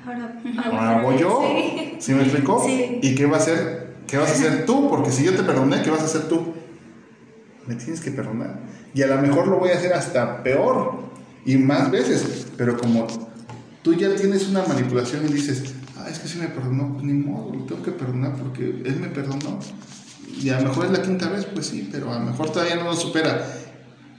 Ahora, 0.06 0.42
Ahora 0.64 1.02
voy 1.02 1.18
yo. 1.18 1.42
¿Sí, 1.42 1.96
¿Sí 2.00 2.14
me 2.14 2.22
explicó? 2.22 2.64
Sí. 2.64 3.00
¿Y 3.02 3.16
qué 3.16 3.26
va 3.26 3.38
a 3.38 3.40
hacer? 3.40 3.96
¿Qué 4.06 4.18
vas 4.18 4.30
a 4.30 4.34
hacer 4.34 4.66
tú? 4.66 4.90
Porque 4.90 5.12
si 5.12 5.24
yo 5.24 5.36
te 5.36 5.44
perdoné, 5.44 5.82
¿qué 5.82 5.90
vas 5.90 6.02
a 6.02 6.06
hacer 6.06 6.28
tú? 6.28 6.54
Me 7.68 7.76
tienes 7.76 8.02
que 8.02 8.12
perdonar. 8.12 8.60
Y 8.94 9.02
a 9.02 9.08
lo 9.08 9.22
mejor 9.22 9.48
lo 9.48 9.60
voy 9.60 9.72
a 9.72 9.76
hacer 9.76 9.94
hasta 9.94 10.42
peor 10.44 11.00
y 11.46 11.58
más 11.58 11.92
veces. 11.92 12.48
Pero 12.58 12.78
como 12.78 13.08
tú 13.84 13.94
ya 13.94 14.14
tienes 14.16 14.48
una 14.48 14.64
manipulación 14.64 15.26
y 15.28 15.34
dices, 15.34 15.74
ah, 15.98 16.08
es 16.10 16.20
que 16.20 16.28
si 16.28 16.38
me 16.40 16.48
perdonó, 16.48 16.94
pues 16.94 17.04
ni 17.06 17.14
modo, 17.14 17.54
lo 17.54 17.66
tengo 17.66 17.84
que 17.84 17.92
perdonar 17.92 18.36
porque 18.36 18.82
él 18.84 18.98
me 19.00 19.08
perdonó. 19.08 19.60
Y 20.42 20.50
a 20.50 20.60
lo 20.60 20.70
mejor 20.70 20.86
es 20.86 20.92
la 20.92 21.02
quinta 21.02 21.30
vez, 21.30 21.46
pues 21.46 21.68
sí, 21.68 21.88
pero 21.92 22.14
a 22.14 22.20
lo 22.20 22.26
mejor 22.26 22.52
todavía 22.52 22.76
no 22.76 22.86
lo 22.86 22.96
supera. 22.96 23.46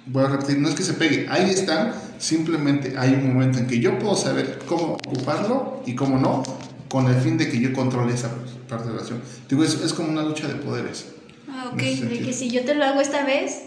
Voy 0.07 0.25
a 0.25 0.29
repetir, 0.29 0.59
no 0.59 0.69
es 0.69 0.75
que 0.75 0.83
se 0.83 0.95
pegue, 0.95 1.27
ahí 1.29 1.51
están, 1.51 1.93
simplemente 2.19 2.97
hay 2.97 3.13
un 3.13 3.29
momento 3.29 3.59
en 3.59 3.67
que 3.67 3.79
yo 3.79 3.99
puedo 3.99 4.17
saber 4.17 4.59
cómo 4.67 4.95
ocuparlo 4.95 5.83
y 5.85 5.95
cómo 5.95 6.19
no, 6.19 6.43
con 6.89 7.07
el 7.09 7.17
fin 7.17 7.37
de 7.37 7.51
que 7.51 7.61
yo 7.61 7.75
controle 7.75 8.15
esa 8.15 8.31
parte 8.69 8.89
relación. 8.89 9.21
Digo, 9.51 9.65
es, 9.65 9.75
es 9.83 9.93
como 9.93 10.09
una 10.09 10.23
lucha 10.23 10.49
de 10.49 10.55
poderes. 10.55 11.18
Ah, 11.59 11.71
ok. 11.73 11.79
De 11.83 12.21
que 12.21 12.33
si 12.33 12.51
yo 12.51 12.65
te 12.65 12.75
lo 12.75 12.85
hago 12.85 13.01
esta 13.01 13.25
vez, 13.25 13.63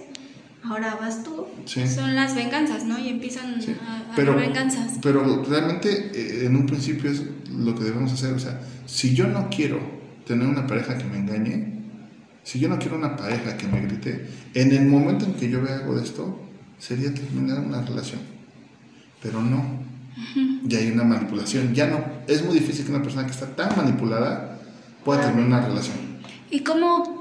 ahora 0.64 0.96
vas 0.96 1.24
tú. 1.24 1.46
Sí. 1.66 1.88
Son 1.88 2.16
las 2.16 2.36
venganzas, 2.36 2.86
¿no? 2.86 2.98
Y 3.00 3.10
empiezan 3.10 3.62
Sí. 3.62 3.76
a, 3.86 4.12
a 4.12 4.16
Pero, 4.16 4.36
venganzas. 4.36 4.94
pero 5.02 5.44
realmente 5.44 6.12
eh, 6.14 6.46
en 6.46 6.56
un 6.56 6.66
principio 6.66 7.12
es 7.12 7.24
lo 7.50 7.76
que 7.76 7.84
debemos 7.84 8.14
hacer. 8.14 8.34
O 8.34 8.40
sea, 8.40 8.62
si 8.86 9.14
yo 9.14 9.28
no 9.28 9.50
quiero 9.50 9.80
tener 10.26 10.48
una 10.48 10.66
pareja 10.68 10.98
que 10.98 11.04
me 11.06 11.18
engañe, 11.18 11.80
si 12.44 12.60
yo 12.60 12.70
no 12.70 12.80
quiero 12.80 12.98
una 12.98 13.16
pareja 13.18 13.58
que 13.58 13.68
me 13.68 13.82
grite, 13.82 14.28
en 14.54 14.72
el 14.72 14.86
momento 14.88 15.26
en 15.26 15.34
que 15.34 15.50
yo 15.50 15.62
vea 15.62 15.76
algo 15.76 15.96
de 15.96 16.04
esto, 16.04 16.40
sería 16.80 17.14
terminar 17.14 17.60
una 17.60 17.82
relación. 17.82 18.20
Pero 19.22 19.42
no. 19.42 19.82
Ya 20.64 20.80
hay 20.80 20.92
una 20.92 21.04
manipulación. 21.04 21.74
Ya 21.74 21.88
no. 21.88 22.04
Es 22.28 22.44
muy 22.44 22.56
difícil 22.60 22.86
que 22.86 22.92
una 22.92 23.02
persona 23.04 23.26
que 23.26 23.32
está 23.32 23.48
tan 23.56 23.76
manipulada 23.76 24.60
pueda 25.06 25.22
terminar 25.22 25.48
una 25.48 25.68
relación. 25.68 25.98
¿Y 26.50 26.62
cómo, 26.62 27.21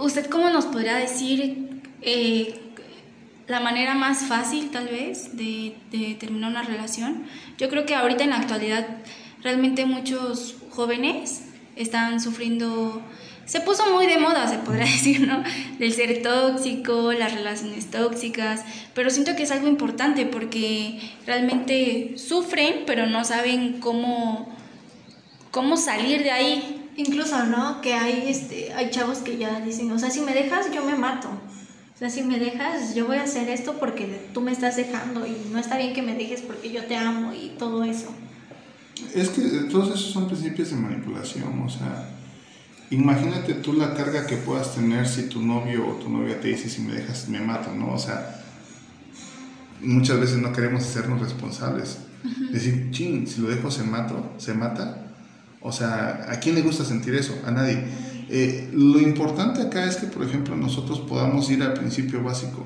usted 0.00 0.26
cómo 0.26 0.50
nos 0.50 0.66
podrá 0.66 0.96
decir 0.96 1.82
eh, 2.02 2.54
la 3.46 3.60
manera 3.60 3.94
más 3.94 4.24
fácil 4.24 4.70
tal 4.70 4.88
vez 4.88 5.36
de, 5.36 5.76
terminar 6.18 6.50
una 6.50 6.62
relación? 6.62 7.24
Yo 7.58 7.68
creo 7.68 7.86
que 7.86 7.94
ahorita 7.94 8.24
en 8.24 8.30
la 8.30 8.38
actualidad 8.38 8.86
realmente 9.42 9.84
muchos 9.86 10.56
jóvenes 10.70 11.42
están 11.76 12.20
sufriendo, 12.20 13.02
se 13.44 13.60
puso 13.60 13.92
muy 13.92 14.06
de 14.06 14.18
moda, 14.18 14.48
se 14.48 14.58
podrá 14.58 14.84
decir, 14.84 15.26
¿no? 15.26 15.42
Del 15.78 15.92
ser 15.92 16.22
tóxico, 16.22 17.12
las 17.12 17.34
relaciones 17.34 17.90
tóxicas, 17.90 18.64
pero 18.94 19.10
siento 19.10 19.36
que 19.36 19.42
es 19.42 19.50
algo 19.50 19.68
importante 19.68 20.26
porque 20.26 21.00
realmente 21.26 22.14
sufren, 22.16 22.84
pero 22.86 23.06
no 23.06 23.24
saben 23.24 23.80
cómo, 23.80 24.54
cómo 25.50 25.76
salir 25.76 26.22
de 26.22 26.30
ahí. 26.30 26.79
Incluso, 27.00 27.46
¿no? 27.46 27.80
Que 27.80 27.94
hay, 27.94 28.28
este, 28.28 28.74
hay 28.74 28.90
chavos 28.90 29.18
que 29.18 29.38
ya 29.38 29.60
dicen, 29.60 29.90
o 29.90 29.98
sea, 29.98 30.10
si 30.10 30.20
me 30.20 30.34
dejas, 30.34 30.70
yo 30.70 30.84
me 30.84 30.94
mato. 30.94 31.28
O 31.28 31.98
sea, 31.98 32.10
si 32.10 32.22
me 32.22 32.38
dejas, 32.38 32.94
yo 32.94 33.06
voy 33.06 33.16
a 33.16 33.22
hacer 33.22 33.48
esto 33.48 33.78
porque 33.80 34.28
tú 34.34 34.42
me 34.42 34.52
estás 34.52 34.76
dejando 34.76 35.26
y 35.26 35.34
no 35.50 35.58
está 35.58 35.78
bien 35.78 35.94
que 35.94 36.02
me 36.02 36.14
dejes 36.14 36.42
porque 36.42 36.70
yo 36.70 36.84
te 36.84 36.96
amo 36.96 37.32
y 37.32 37.52
todo 37.58 37.84
eso. 37.84 38.14
Es 39.14 39.30
que 39.30 39.40
todos 39.70 39.88
esos 39.88 40.12
son 40.12 40.26
principios 40.26 40.70
de 40.70 40.76
manipulación, 40.76 41.62
o 41.62 41.70
sea, 41.70 42.10
imagínate 42.90 43.54
tú 43.54 43.72
la 43.72 43.94
carga 43.94 44.26
que 44.26 44.36
puedas 44.36 44.74
tener 44.74 45.08
si 45.08 45.22
tu 45.22 45.40
novio 45.40 45.88
o 45.88 45.92
tu 45.94 46.10
novia 46.10 46.38
te 46.38 46.48
dice 46.48 46.68
si 46.68 46.82
me 46.82 46.92
dejas 46.92 47.28
me 47.28 47.40
mato, 47.40 47.72
¿no? 47.74 47.92
O 47.92 47.98
sea, 47.98 48.42
muchas 49.80 50.20
veces 50.20 50.36
no 50.36 50.52
queremos 50.52 50.82
hacernos 50.82 51.20
responsables. 51.20 51.98
Decir, 52.52 52.90
ching, 52.90 53.26
si 53.26 53.40
lo 53.40 53.48
dejo 53.48 53.70
se 53.70 53.84
mato, 53.84 54.34
se 54.36 54.52
mata. 54.52 55.09
O 55.62 55.72
sea, 55.72 56.26
¿a 56.28 56.40
quién 56.40 56.54
le 56.54 56.62
gusta 56.62 56.84
sentir 56.84 57.14
eso? 57.14 57.38
A 57.44 57.50
nadie. 57.50 57.84
Eh, 58.28 58.70
lo 58.72 59.00
importante 59.00 59.62
acá 59.62 59.84
es 59.84 59.96
que, 59.96 60.06
por 60.06 60.24
ejemplo, 60.24 60.56
nosotros 60.56 61.00
podamos 61.00 61.50
ir 61.50 61.62
al 61.62 61.74
principio 61.74 62.22
básico 62.22 62.64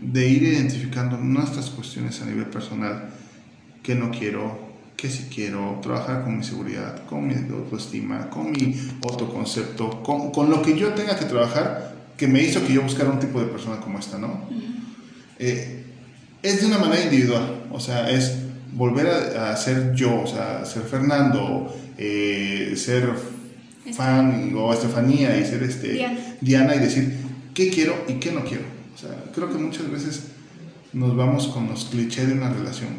de 0.00 0.28
ir 0.28 0.42
identificando 0.42 1.18
nuestras 1.18 1.70
cuestiones 1.70 2.20
a 2.22 2.24
nivel 2.24 2.46
personal, 2.46 3.10
qué 3.82 3.94
no 3.94 4.10
quiero, 4.10 4.58
qué 4.96 5.08
sí 5.10 5.28
quiero, 5.32 5.78
trabajar 5.82 6.24
con 6.24 6.38
mi 6.38 6.44
seguridad, 6.44 7.04
con 7.06 7.28
mi 7.28 7.34
autoestima, 7.34 8.30
con 8.30 8.52
mi 8.52 8.74
autoconcepto, 9.02 10.02
con, 10.02 10.30
con 10.30 10.50
lo 10.50 10.62
que 10.62 10.78
yo 10.78 10.94
tenga 10.94 11.18
que 11.18 11.26
trabajar 11.26 11.94
que 12.16 12.26
me 12.26 12.42
hizo 12.42 12.66
que 12.66 12.74
yo 12.74 12.82
buscara 12.82 13.10
un 13.10 13.18
tipo 13.18 13.40
de 13.40 13.46
persona 13.46 13.80
como 13.80 13.98
esta, 13.98 14.18
¿no? 14.18 14.46
Eh, 15.38 15.84
es 16.42 16.60
de 16.60 16.66
una 16.66 16.78
manera 16.78 17.04
individual, 17.04 17.64
o 17.70 17.80
sea, 17.80 18.10
es 18.10 18.49
volver 18.72 19.06
a, 19.06 19.52
a 19.52 19.56
ser 19.56 19.94
yo, 19.94 20.22
o 20.22 20.26
sea, 20.26 20.64
ser 20.64 20.82
Fernando, 20.82 21.74
eh, 21.98 22.74
ser 22.76 23.10
Fan 23.92 24.54
o 24.56 24.72
Estefanía 24.72 25.38
y 25.38 25.44
ser 25.44 25.62
este, 25.62 25.92
Diana. 25.92 26.20
Diana 26.40 26.74
y 26.76 26.78
decir 26.78 27.14
qué 27.54 27.70
quiero 27.70 28.04
y 28.08 28.14
qué 28.14 28.32
no 28.32 28.44
quiero. 28.44 28.64
O 28.94 28.98
sea, 28.98 29.10
creo 29.34 29.50
que 29.50 29.58
muchas 29.58 29.90
veces 29.90 30.28
nos 30.92 31.16
vamos 31.16 31.48
con 31.48 31.68
los 31.68 31.86
clichés 31.86 32.28
de 32.28 32.34
una 32.34 32.50
relación. 32.50 32.90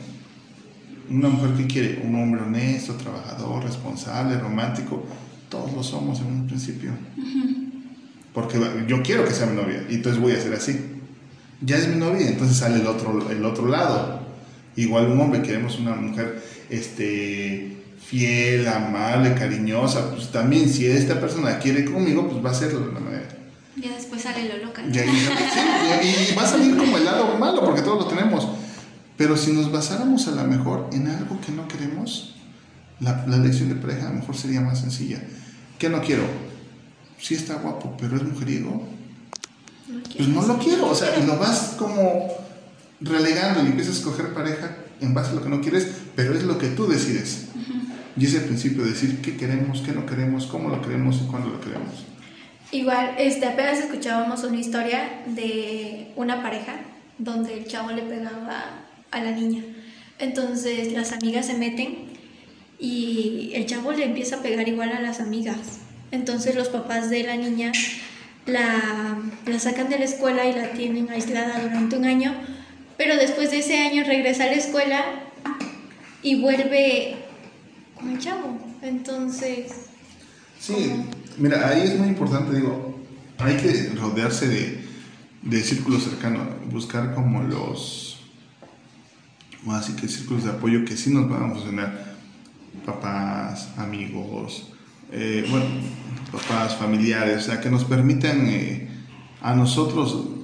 Una 1.10 1.30
mujer 1.30 1.54
que 1.56 1.68
quiere 1.68 2.02
un 2.04 2.16
hombre 2.16 2.42
honesto, 2.42 2.94
trabajador, 2.94 3.64
responsable, 3.64 4.38
romántico, 4.38 5.04
todos 5.50 5.74
lo 5.74 5.84
somos 5.84 6.20
en 6.22 6.28
un 6.28 6.48
principio. 6.48 6.92
Porque 8.34 8.58
yo 8.88 9.04
quiero 9.04 9.26
que 9.26 9.32
sea 9.32 9.46
mi 9.46 9.58
novia 9.58 9.86
y 9.90 9.96
entonces 9.96 10.22
voy 10.22 10.32
a 10.32 10.40
ser 10.40 10.54
así. 10.54 10.80
Ya 11.62 11.78
es 11.78 11.88
mi 11.88 11.98
novia, 11.98 12.28
entonces 12.28 12.58
sale 12.58 12.80
el 12.80 12.88
otro, 12.88 13.30
el 13.30 13.44
otro 13.46 13.68
lado. 13.68 14.21
Igual 14.76 15.08
un 15.12 15.20
hombre, 15.22 15.42
queremos 15.42 15.78
una 15.80 15.96
mujer 15.96 16.42
este, 16.70 17.78
fiel, 18.06 18.68
amable, 18.68 19.34
cariñosa, 19.36 20.12
pues 20.12 20.32
también 20.32 20.70
si 20.70 20.86
esta 20.88 21.20
persona 21.20 21.60
quiere 21.60 21.86
conmigo, 21.86 22.28
pues 22.30 22.44
va 22.44 22.50
a 22.50 22.52
hacerlo 22.54 22.80
de 22.82 22.90
una 22.90 23.00
manera. 23.00 23.28
Ya 23.78 23.94
después 23.96 24.22
sale 24.22 24.48
lo 24.48 24.66
loca. 24.66 24.82
¿no? 24.82 24.94
Y, 24.94 25.00
ahí- 25.00 25.10
sí, 25.10 26.32
y- 26.32 26.36
va 26.36 26.44
a 26.44 26.48
salir 26.48 26.76
como 26.78 26.98
el 26.98 27.06
lado 27.06 27.38
malo, 27.38 27.62
porque 27.64 27.82
todos 27.82 28.04
lo 28.06 28.08
tenemos. 28.08 28.48
Pero 29.18 29.38
si 29.38 29.52
nos 29.54 29.72
basáramos 29.72 30.28
a 30.28 30.32
lo 30.32 30.44
mejor 30.46 30.90
en 30.94 31.08
algo 31.08 31.40
que 31.42 31.52
no 31.52 31.68
queremos, 31.68 32.36
la, 33.00 33.26
la 33.28 33.36
elección 33.38 33.70
de 33.70 33.76
pareja 33.76 34.08
a 34.08 34.10
lo 34.14 34.20
mejor 34.20 34.36
sería 34.38 34.62
más 34.62 34.80
sencilla. 34.80 35.22
¿Qué 35.78 35.90
no 35.90 36.02
quiero? 36.02 36.24
Sí 37.20 37.36
está 37.36 37.56
guapo, 37.56 37.96
pero 38.00 38.16
es 38.16 38.24
mujeriego. 38.24 38.88
Pues 40.16 40.28
no 40.30 40.42
lo 40.46 40.58
quiero, 40.58 40.90
o 40.90 40.96
sea, 40.96 41.18
y 41.22 41.26
lo 41.26 41.38
vas 41.38 41.76
como 41.78 42.28
relegando 43.02 43.64
y 43.64 43.68
empiezas 43.68 43.96
a 43.96 43.98
escoger 43.98 44.34
pareja 44.34 44.78
en 45.02 45.14
base 45.14 45.32
a 45.32 45.34
lo 45.34 45.44
que 45.44 45.50
no 45.50 45.62
quieres, 45.62 45.88
pero 46.16 46.34
es 46.34 46.44
lo 46.44 46.58
que 46.58 46.68
tú 46.68 46.88
decides. 46.88 47.48
Y 48.18 48.26
ese 48.26 48.42
principio 48.42 48.84
de 48.84 48.92
decir 48.92 49.22
qué 49.22 49.38
queremos, 49.38 49.82
qué 49.82 49.94
no 49.94 50.06
queremos, 50.06 50.46
cómo 50.46 50.70
lo 50.70 50.82
queremos 50.82 51.22
y 51.22 51.28
cuándo 51.28 51.50
lo 51.50 51.62
queremos. 51.62 52.06
Igual, 52.72 53.16
este, 53.18 53.46
apenas 53.46 53.80
escuchábamos 53.80 54.44
una 54.44 54.58
historia 54.58 55.24
de 55.26 56.12
una 56.16 56.42
pareja 56.42 56.80
donde 57.18 57.58
el 57.58 57.66
chavo 57.66 57.92
le 57.92 58.04
pegaba 58.04 58.86
a 59.12 59.24
la 59.24 59.32
niña. 59.32 59.64
Entonces 60.20 60.94
las 60.94 61.12
amigas 61.14 61.48
se 61.48 61.58
meten 61.58 62.12
y 62.80 63.52
el 63.56 63.66
chavo 63.66 63.92
le 63.92 64.06
empieza 64.06 64.38
a 64.38 64.42
pegar 64.42 64.68
igual 64.68 64.92
a 64.92 65.02
las 65.02 65.20
amigas. 65.20 65.80
Entonces 66.12 66.56
los 66.56 66.70
papás 66.70 67.10
de 67.10 67.24
la 67.24 67.36
niña 67.38 67.72
la, 68.46 69.20
la 69.46 69.60
sacan 69.60 69.90
de 69.90 70.00
la 70.00 70.06
escuela 70.06 70.46
y 70.46 70.54
la 70.54 70.72
tienen 70.72 71.10
aislada 71.10 71.60
durante 71.60 71.98
un 71.98 72.06
año, 72.06 72.34
pero 73.04 73.18
después 73.18 73.50
de 73.50 73.58
ese 73.58 73.80
año 73.80 74.04
regresa 74.04 74.44
a 74.44 74.46
la 74.46 74.54
escuela 74.54 75.04
y 76.22 76.40
vuelve 76.40 77.16
el 78.04 78.20
chavo. 78.20 78.60
Entonces, 78.84 79.72
Sí, 80.60 80.94
mira, 81.40 81.68
ahí 81.68 81.82
es 81.82 81.98
muy 81.98 82.10
importante, 82.10 82.56
digo, 82.56 83.02
hay 83.40 83.58
que 83.58 83.94
rodearse 84.00 84.48
de, 84.48 84.86
de 85.42 85.64
círculos 85.64 86.04
cercanos, 86.04 86.48
buscar 86.72 87.16
como 87.16 87.42
los, 87.42 88.20
así 89.72 89.96
que 89.96 90.08
círculos 90.08 90.44
de 90.44 90.52
apoyo 90.52 90.86
que 90.86 90.96
sí 90.96 91.12
nos 91.12 91.28
van 91.28 91.50
a 91.50 91.56
funcionar, 91.56 92.16
papás, 92.86 93.70
amigos, 93.78 94.74
eh, 95.12 95.48
bueno, 95.50 95.66
papás, 96.32 96.76
familiares, 96.76 97.38
o 97.38 97.42
sea, 97.48 97.62
que 97.62 97.72
nos 97.72 97.84
permitan 97.84 98.48
eh, 98.48 98.88
a 99.42 99.56
nosotros 99.56 100.41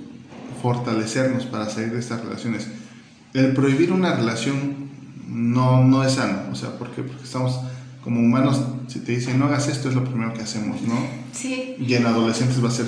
fortalecernos 0.62 1.46
para 1.46 1.70
salir 1.70 1.92
de 1.92 2.00
estas 2.00 2.22
relaciones. 2.24 2.68
El 3.34 3.54
prohibir 3.54 3.92
una 3.92 4.16
relación 4.16 4.88
no, 5.28 5.84
no 5.84 6.04
es 6.04 6.14
sano, 6.14 6.40
o 6.52 6.56
sea, 6.56 6.78
¿por 6.78 6.92
qué? 6.92 7.04
Porque 7.04 7.24
estamos 7.24 7.60
como 8.04 8.20
humanos, 8.22 8.62
si 8.88 9.00
te 9.00 9.12
dicen 9.12 9.38
no 9.38 9.46
hagas 9.46 9.68
esto, 9.68 9.90
es 9.90 9.96
lo 9.96 10.04
primero 10.06 10.34
que 10.34 10.42
hacemos, 10.42 10.82
¿no? 10.84 10.96
Sí. 11.34 11.76
Y 11.80 11.94
en 11.96 12.06
adolescentes 12.06 12.64
va 12.64 12.70
a 12.70 12.72
ser 12.72 12.88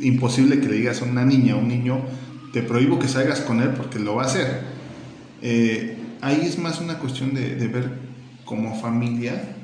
imposible 0.00 0.58
que 0.60 0.68
le 0.68 0.76
digas 0.76 1.02
a 1.02 1.04
una 1.04 1.24
niña 1.24 1.56
o 1.56 1.58
un 1.58 1.68
niño, 1.68 2.00
te 2.52 2.62
prohíbo 2.62 2.98
que 2.98 3.08
salgas 3.08 3.40
con 3.40 3.60
él 3.60 3.70
porque 3.70 3.98
lo 3.98 4.14
va 4.16 4.22
a 4.22 4.26
hacer. 4.26 4.62
Eh, 5.42 5.98
ahí 6.22 6.40
es 6.44 6.58
más 6.58 6.80
una 6.80 6.98
cuestión 6.98 7.34
de, 7.34 7.56
de 7.56 7.68
ver 7.68 7.90
como 8.44 8.80
familia, 8.80 9.56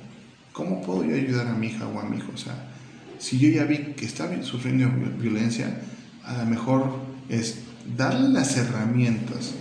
¿cómo 0.52 0.83
puedo 0.83 1.04
yo 1.04 1.14
ayudar 1.14 1.47
a 1.47 1.54
mi 1.54 1.69
hija 1.69 1.87
o 1.87 1.99
a 1.99 2.04
mi 2.04 2.19
hijo? 2.19 2.33
O 2.35 2.38
sea, 2.38 2.69
si 3.19 3.38
yo 3.38 3.49
ya 3.49 3.64
vi 3.64 3.95
que 3.97 4.04
está 4.04 4.28
sufriendo 4.42 4.88
vi- 4.88 5.23
violencia, 5.28 5.80
a 6.25 6.38
lo 6.38 6.47
mejor 6.47 6.92
es 7.30 7.60
darle 7.96 8.28
las 8.28 8.56
herramientas 8.56 9.52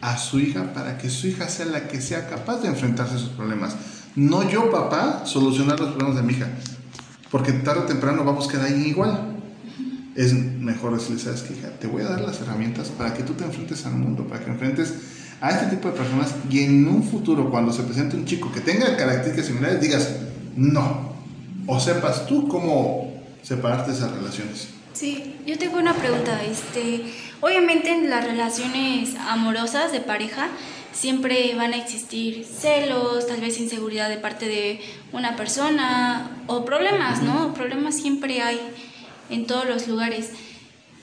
a 0.00 0.18
su 0.18 0.40
hija 0.40 0.74
para 0.74 0.98
que 0.98 1.08
su 1.08 1.28
hija 1.28 1.48
sea 1.48 1.66
la 1.66 1.86
que 1.88 2.00
sea 2.00 2.28
capaz 2.28 2.60
de 2.60 2.68
enfrentarse 2.68 3.14
a 3.14 3.16
esos 3.16 3.30
problemas. 3.30 3.76
No 4.16 4.48
yo, 4.48 4.70
papá, 4.70 5.22
solucionar 5.24 5.78
los 5.78 5.90
problemas 5.90 6.16
de 6.16 6.22
mi 6.22 6.34
hija. 6.34 6.48
Porque 7.30 7.52
tarde 7.52 7.82
o 7.82 7.84
temprano 7.84 8.24
va 8.24 8.32
a 8.32 8.34
buscar 8.34 8.60
a 8.60 8.64
alguien 8.66 8.86
igual. 8.86 9.36
Es 10.16 10.34
mejor 10.34 10.94
decirle, 10.94 11.22
¿sabes 11.22 11.42
qué, 11.42 11.54
hija? 11.54 11.70
Te 11.78 11.86
voy 11.86 12.02
a 12.02 12.06
dar 12.06 12.20
las 12.20 12.40
herramientas 12.40 12.88
para 12.88 13.14
que 13.14 13.22
tú 13.22 13.32
te 13.32 13.44
enfrentes 13.44 13.86
al 13.86 13.94
mundo, 13.94 14.26
para 14.26 14.44
que 14.44 14.50
enfrentes 14.50 14.92
a 15.40 15.50
este 15.50 15.66
tipo 15.66 15.88
de 15.88 15.94
personas 15.94 16.34
y 16.50 16.60
en 16.60 16.86
un 16.86 17.02
futuro, 17.02 17.50
cuando 17.50 17.72
se 17.72 17.82
presente 17.84 18.16
un 18.16 18.26
chico 18.26 18.52
que 18.52 18.60
tenga 18.60 18.96
características 18.96 19.46
similares, 19.46 19.80
digas, 19.80 20.10
no. 20.56 21.12
O 21.66 21.80
sepas 21.80 22.26
tú 22.26 22.48
cómo 22.48 23.22
separarte 23.42 23.92
de 23.92 23.96
esas 23.96 24.10
relaciones. 24.10 24.81
Sí, 24.92 25.36
yo 25.46 25.58
tengo 25.58 25.78
una 25.78 25.94
pregunta. 25.94 26.42
Este, 26.44 27.04
obviamente 27.40 27.90
en 27.90 28.10
las 28.10 28.24
relaciones 28.24 29.16
amorosas 29.28 29.90
de 29.90 30.00
pareja 30.00 30.48
siempre 30.92 31.54
van 31.54 31.72
a 31.72 31.78
existir 31.78 32.44
celos, 32.44 33.26
tal 33.26 33.40
vez 33.40 33.58
inseguridad 33.58 34.10
de 34.10 34.18
parte 34.18 34.46
de 34.46 34.80
una 35.12 35.36
persona 35.36 36.30
o 36.46 36.64
problemas, 36.64 37.22
¿no? 37.22 37.54
Problemas 37.54 37.96
siempre 37.96 38.42
hay 38.42 38.60
en 39.30 39.46
todos 39.46 39.66
los 39.66 39.88
lugares. 39.88 40.32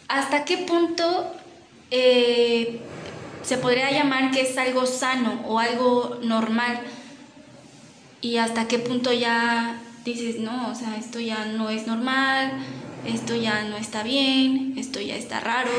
¿Hasta 0.08 0.46
qué 0.46 0.58
punto 0.58 1.34
eh, 1.90 2.80
se 3.42 3.58
podría 3.58 3.92
llamar 3.92 4.30
que 4.32 4.42
es 4.42 4.58
algo 4.58 4.86
sano 4.86 5.42
o 5.48 5.60
algo 5.60 6.20
normal? 6.22 6.80
¿Y 8.22 8.38
hasta 8.38 8.68
qué 8.68 8.78
punto 8.78 9.12
ya 9.14 9.82
dices, 10.06 10.40
no, 10.40 10.70
o 10.70 10.76
sea, 10.76 10.98
esto 10.98 11.20
ya 11.20 11.46
no 11.46 11.70
es 11.70 11.88
normal, 11.88 12.52
esto 13.06 13.36
ya 13.36 13.64
no 13.64 13.78
está 13.78 14.04
bien, 14.04 14.74
esto 14.78 15.00
ya 15.00 15.16
está 15.16 15.40
raro? 15.40 15.72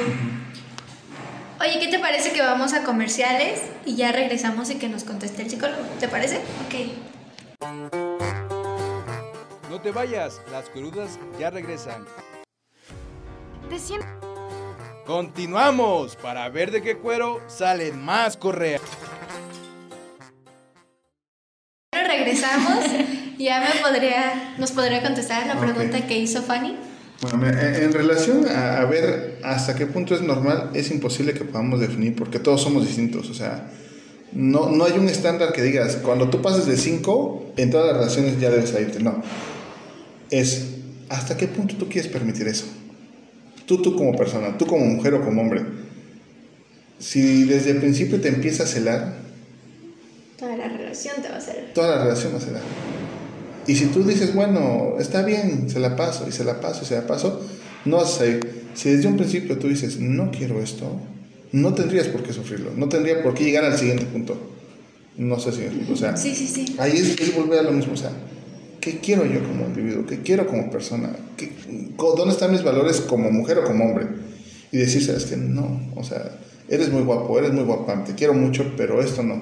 Oye, 1.60 1.78
¿qué 1.78 1.88
te 1.88 1.98
parece 1.98 2.32
que 2.32 2.40
vamos 2.40 2.72
a 2.72 2.84
comerciales 2.84 3.62
y 3.84 3.94
ya 3.96 4.12
regresamos 4.12 4.70
y 4.70 4.76
que 4.76 4.88
nos 4.88 5.04
conteste 5.04 5.42
el 5.42 5.50
psicólogo? 5.50 5.82
¿Te 5.98 6.08
parece? 6.08 6.40
Ok. 6.66 6.74
No 9.68 9.80
te 9.80 9.90
vayas, 9.90 10.40
las 10.50 10.68
cuerudas 10.70 11.18
ya 11.38 11.50
regresan. 11.50 12.06
Continuamos 15.06 16.16
para 16.16 16.48
ver 16.48 16.70
de 16.70 16.82
qué 16.82 16.96
cuero 16.96 17.40
salen 17.46 18.02
más 18.02 18.36
correas. 18.36 18.82
Bueno, 21.92 22.08
regresamos. 22.08 22.84
ya 23.38 23.60
me 23.60 23.80
podría, 23.80 24.54
nos 24.58 24.72
podría 24.72 25.02
contestar 25.02 25.46
la 25.46 25.58
pregunta 25.58 26.06
que 26.06 26.18
hizo 26.18 26.42
Fanny. 26.42 26.89
Bueno, 27.20 27.46
en, 27.48 27.74
en 27.74 27.92
relación 27.92 28.46
a, 28.48 28.80
a 28.80 28.84
ver 28.86 29.38
hasta 29.42 29.74
qué 29.74 29.86
punto 29.86 30.14
es 30.14 30.22
normal, 30.22 30.70
es 30.74 30.90
imposible 30.90 31.34
que 31.34 31.44
podamos 31.44 31.80
definir 31.80 32.14
porque 32.16 32.38
todos 32.38 32.62
somos 32.62 32.86
distintos. 32.86 33.28
O 33.28 33.34
sea, 33.34 33.70
no, 34.32 34.70
no 34.70 34.84
hay 34.84 34.92
un 34.92 35.08
estándar 35.08 35.52
que 35.52 35.62
digas, 35.62 35.96
cuando 35.96 36.30
tú 36.30 36.40
pases 36.40 36.66
de 36.66 36.76
5, 36.76 37.52
en 37.56 37.70
todas 37.70 37.86
las 37.88 37.96
relaciones 37.96 38.40
ya 38.40 38.50
debes 38.50 38.70
salirte. 38.70 39.00
No. 39.02 39.22
Es 40.30 40.66
hasta 41.08 41.36
qué 41.36 41.46
punto 41.48 41.74
tú 41.76 41.88
quieres 41.88 42.10
permitir 42.10 42.46
eso. 42.48 42.66
Tú, 43.66 43.82
tú 43.82 43.96
como 43.96 44.16
persona, 44.16 44.56
tú 44.56 44.66
como 44.66 44.86
mujer 44.86 45.14
o 45.14 45.24
como 45.24 45.42
hombre. 45.42 45.62
Si 46.98 47.44
desde 47.44 47.70
el 47.70 47.78
principio 47.78 48.20
te 48.20 48.28
empieza 48.28 48.62
a 48.64 48.66
celar, 48.66 49.20
Toda 50.38 50.56
la 50.56 50.68
relación 50.68 51.16
te 51.20 51.28
va 51.28 51.34
a 51.34 51.38
hacer. 51.38 51.70
toda 51.74 51.96
la 51.96 52.02
relación 52.04 52.32
va 52.32 52.38
a 52.38 52.40
celar. 52.40 52.62
Y 53.70 53.76
si 53.76 53.86
tú 53.86 54.02
dices, 54.02 54.34
bueno, 54.34 54.96
está 54.98 55.22
bien, 55.22 55.70
se 55.70 55.78
la 55.78 55.94
paso, 55.94 56.26
y 56.28 56.32
se 56.32 56.42
la 56.42 56.60
paso, 56.60 56.80
y 56.82 56.86
se 56.86 56.96
la 56.96 57.06
paso, 57.06 57.40
no 57.84 58.04
salir. 58.04 58.40
Si 58.74 58.90
desde 58.90 59.06
un 59.06 59.16
principio 59.16 59.58
tú 59.58 59.68
dices, 59.68 60.00
no 60.00 60.32
quiero 60.32 60.60
esto, 60.60 61.00
no 61.52 61.72
tendrías 61.72 62.08
por 62.08 62.24
qué 62.24 62.32
sufrirlo, 62.32 62.72
no 62.76 62.88
tendría 62.88 63.22
por 63.22 63.32
qué 63.34 63.44
llegar 63.44 63.64
al 63.64 63.78
siguiente 63.78 64.06
punto. 64.06 64.36
No 65.16 65.38
sé 65.38 65.52
si 65.52 65.62
explico, 65.62 65.92
o 65.92 65.96
sea, 65.96 66.16
Sí, 66.16 66.34
sí, 66.34 66.48
sí. 66.48 66.74
ahí 66.78 66.92
es, 66.96 67.20
es 67.20 67.36
volver 67.36 67.60
a 67.60 67.62
lo 67.62 67.70
mismo, 67.70 67.92
o 67.92 67.96
sea, 67.96 68.10
¿qué 68.80 68.98
quiero 68.98 69.24
yo 69.24 69.40
como 69.44 69.66
individuo? 69.66 70.04
¿Qué 70.04 70.18
quiero 70.18 70.48
como 70.48 70.68
persona? 70.68 71.10
¿Qué- 71.36 71.52
co- 71.96 72.14
¿Dónde 72.16 72.32
están 72.34 72.50
mis 72.50 72.64
valores 72.64 73.00
como 73.02 73.30
mujer 73.30 73.58
o 73.58 73.64
como 73.64 73.84
hombre? 73.84 74.06
Y 74.72 74.78
decir, 74.78 75.04
sabes 75.04 75.26
que 75.26 75.36
no, 75.36 75.92
o 75.94 76.02
sea, 76.02 76.40
eres 76.68 76.90
muy 76.90 77.02
guapo, 77.02 77.38
eres 77.38 77.52
muy 77.52 77.62
guapa, 77.64 78.02
te 78.04 78.16
quiero 78.16 78.34
mucho, 78.34 78.72
pero 78.76 79.00
esto 79.00 79.22
no. 79.22 79.40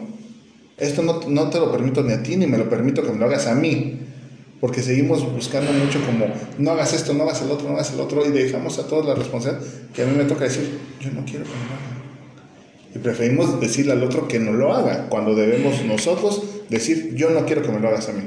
Esto 0.77 1.03
no, 1.03 1.21
no 1.29 1.49
te 1.51 1.59
lo 1.59 1.73
permito 1.73 2.03
ni 2.03 2.13
a 2.13 2.23
ti, 2.23 2.37
ni 2.37 2.47
me 2.47 2.59
lo 2.59 2.69
permito 2.69 3.03
que 3.03 3.11
me 3.13 3.19
lo 3.19 3.25
hagas 3.27 3.47
a 3.47 3.55
mí. 3.55 4.01
Porque 4.61 4.83
seguimos 4.83 5.31
buscando 5.33 5.73
mucho 5.73 6.05
como, 6.05 6.27
no 6.59 6.71
hagas 6.73 6.93
esto, 6.93 7.15
no 7.15 7.23
hagas 7.25 7.43
el 7.43 7.51
otro, 7.51 7.69
no 7.69 7.75
hagas 7.75 7.93
el 7.93 8.01
otro, 8.01 8.27
y 8.27 8.31
dejamos 8.31 8.79
a 8.79 8.87
todos 8.89 9.07
la 9.07 9.15
responsabilidad 9.15 9.65
que 9.95 10.03
a 10.03 10.07
mí 10.07 10.17
me 10.17 10.25
toca 10.25 10.45
decir, 10.45 10.79
yo 11.01 11.11
no 11.11 11.25
quiero 11.25 11.45
que 11.45 11.51
me 11.51 11.57
lo 11.57 11.75
hagan. 11.75 11.99
Y 12.95 12.99
preferimos 12.99 13.61
decirle 13.61 13.93
al 13.93 14.03
otro 14.03 14.27
que 14.27 14.41
no 14.41 14.53
lo 14.53 14.73
haga, 14.73 15.09
cuando 15.09 15.35
debemos 15.35 15.85
nosotros 15.85 16.43
decir, 16.69 17.15
yo 17.15 17.31
no 17.31 17.47
quiero 17.47 17.63
que 17.63 17.69
me 17.69 17.79
lo 17.79 17.89
hagas 17.89 18.09
a 18.09 18.13
mí. 18.13 18.23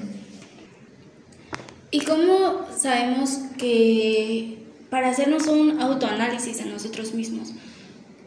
¿Y 1.91 1.99
cómo 2.05 2.65
sabemos 2.77 3.39
que 3.57 4.59
para 4.89 5.09
hacernos 5.09 5.47
un 5.47 5.81
autoanálisis 5.81 6.61
a 6.61 6.65
nosotros 6.65 7.13
mismos, 7.13 7.49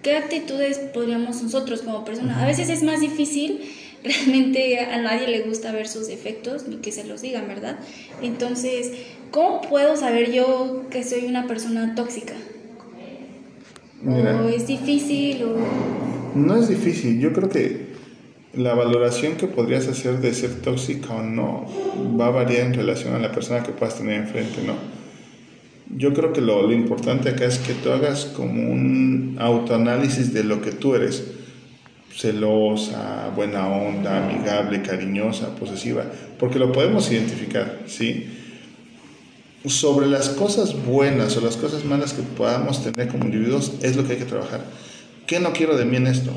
qué 0.03 0.17
actitudes 0.19 0.79
podríamos 0.79 1.43
nosotros 1.43 1.81
como 1.81 2.05
persona? 2.05 2.43
A 2.43 2.47
veces 2.47 2.69
es 2.69 2.83
más 2.83 3.01
difícil, 3.01 3.63
realmente 4.05 4.79
a 4.79 5.01
nadie 5.01 5.29
le 5.29 5.41
gusta 5.41 5.73
ver 5.73 5.89
sus 5.89 6.07
defectos 6.07 6.69
ni 6.69 6.77
que 6.77 6.93
se 6.93 7.05
los 7.05 7.23
digan, 7.23 7.49
¿verdad? 7.49 7.79
Entonces, 8.23 8.93
¿cómo 9.31 9.63
puedo 9.63 9.97
saber 9.97 10.31
yo 10.31 10.85
que 10.91 11.03
soy 11.03 11.25
una 11.25 11.47
persona 11.47 11.95
tóxica? 11.95 12.35
Mira. 14.03 14.43
¿O 14.43 14.49
es 14.49 14.67
difícil? 14.67 15.45
O... 15.45 15.57
No 16.35 16.57
es 16.57 16.69
difícil, 16.69 17.19
yo 17.19 17.33
creo 17.33 17.49
que 17.49 17.95
la 18.53 18.75
valoración 18.75 19.37
que 19.37 19.47
podrías 19.47 19.89
hacer 19.89 20.21
de 20.21 20.35
ser 20.35 20.61
tóxica 20.61 21.15
o 21.15 21.23
no 21.23 21.67
va 22.21 22.27
a 22.27 22.31
variar 22.31 22.67
en 22.67 22.75
relación 22.75 23.15
a 23.15 23.19
la 23.19 23.33
persona 23.33 23.63
que 23.63 23.73
puedas 23.73 23.97
tener 23.97 24.21
enfrente, 24.21 24.63
¿no? 24.65 24.75
Yo 25.97 26.13
creo 26.13 26.33
que 26.33 26.41
lo, 26.41 26.63
lo 26.63 26.73
importante 26.73 27.31
acá 27.31 27.47
es 27.47 27.59
que 27.59 27.73
tú 27.73 27.91
hagas 27.91 28.27
como 28.27 28.71
un 28.71 29.37
autoanálisis 29.39 30.33
de 30.33 30.45
lo 30.45 30.61
que 30.61 30.73
tú 30.73 30.95
eres. 30.95 31.25
Celosa, 32.17 33.33
buena 33.35 33.69
onda, 33.69 34.25
amigable, 34.25 34.83
cariñosa, 34.83 35.57
posesiva, 35.57 36.05
porque 36.39 36.61
lo 36.61 36.71
podemos 36.71 37.11
identificar, 37.11 37.81
¿sí? 37.87 38.27
Sobre 39.67 40.07
las 40.07 40.29
cosas 40.29 40.85
buenas 40.85 41.37
o 41.37 41.41
las 41.41 41.57
cosas 41.57 41.85
malas 41.85 42.13
que 42.13 42.23
podamos 42.23 42.85
tener 42.85 43.09
como 43.09 43.25
individuos 43.25 43.73
es 43.83 43.97
lo 43.97 44.07
que 44.07 44.13
hay 44.13 44.19
que 44.19 44.27
trabajar. 44.27 44.61
¿Qué 45.27 45.41
no 45.41 45.53
quiero 45.53 45.77
de 45.77 45.87
mí 45.87 45.97
en 45.97 46.07
esto? 46.07 46.31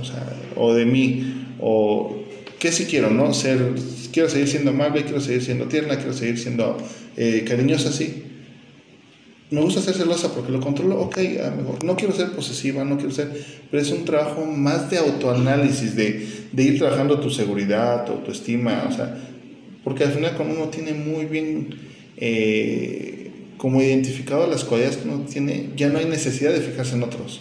O, 0.56 0.74
de 0.74 0.86
mí, 0.86 1.46
o 1.60 2.24
qué 2.58 2.72
sí 2.72 2.86
quiero, 2.86 3.12
¿no? 3.12 3.34
Ser, 3.34 3.76
quiero 4.12 4.30
seguir 4.30 4.48
siendo 4.48 4.72
amable, 4.72 5.04
quiero 5.04 5.22
seguir 5.22 5.44
siendo 5.44 5.66
tierna, 5.66 5.98
quiero 5.98 6.14
seguir 6.14 6.40
siendo 6.40 6.78
eh, 7.18 7.46
cariñosa, 7.48 7.92
sí. 7.92 8.27
Me 9.50 9.62
gusta 9.62 9.82
ser 9.82 9.96
celosa 9.96 10.34
porque 10.34 10.52
lo 10.52 10.60
controlo, 10.60 11.00
ok, 11.00 11.18
mejor. 11.58 11.84
No 11.84 11.96
quiero 11.96 12.14
ser 12.14 12.32
posesiva, 12.32 12.84
no 12.84 12.98
quiero 12.98 13.12
ser, 13.12 13.32
pero 13.72 13.82
es 13.82 13.92
un 13.92 14.04
trabajo 14.04 14.46
más 14.46 14.92
de 14.92 14.98
autoanálisis, 14.98 15.96
de, 15.96 16.28
de 16.52 16.64
ir 16.64 16.78
trabajando 16.80 17.20
tu 17.22 17.30
seguridad, 17.30 18.04
tu 18.06 18.12
autoestima, 18.14 18.86
o 18.90 18.92
sea, 18.92 19.18
porque 19.86 20.04
al 20.04 20.12
final 20.12 20.36
cuando 20.36 20.56
uno 20.56 20.66
tiene 20.66 20.94
muy 20.94 21.26
bien 21.26 21.70
eh, 22.18 23.32
como 23.58 23.82
identificado 23.82 24.48
las 24.48 24.66
cualidades 24.66 24.98
que 24.98 25.08
uno 25.08 25.26
tiene, 25.26 25.70
ya 25.78 25.88
no 25.88 26.00
hay 26.00 26.06
necesidad 26.06 26.52
de 26.52 26.60
fijarse 26.60 26.96
en 26.96 27.04
otros. 27.04 27.40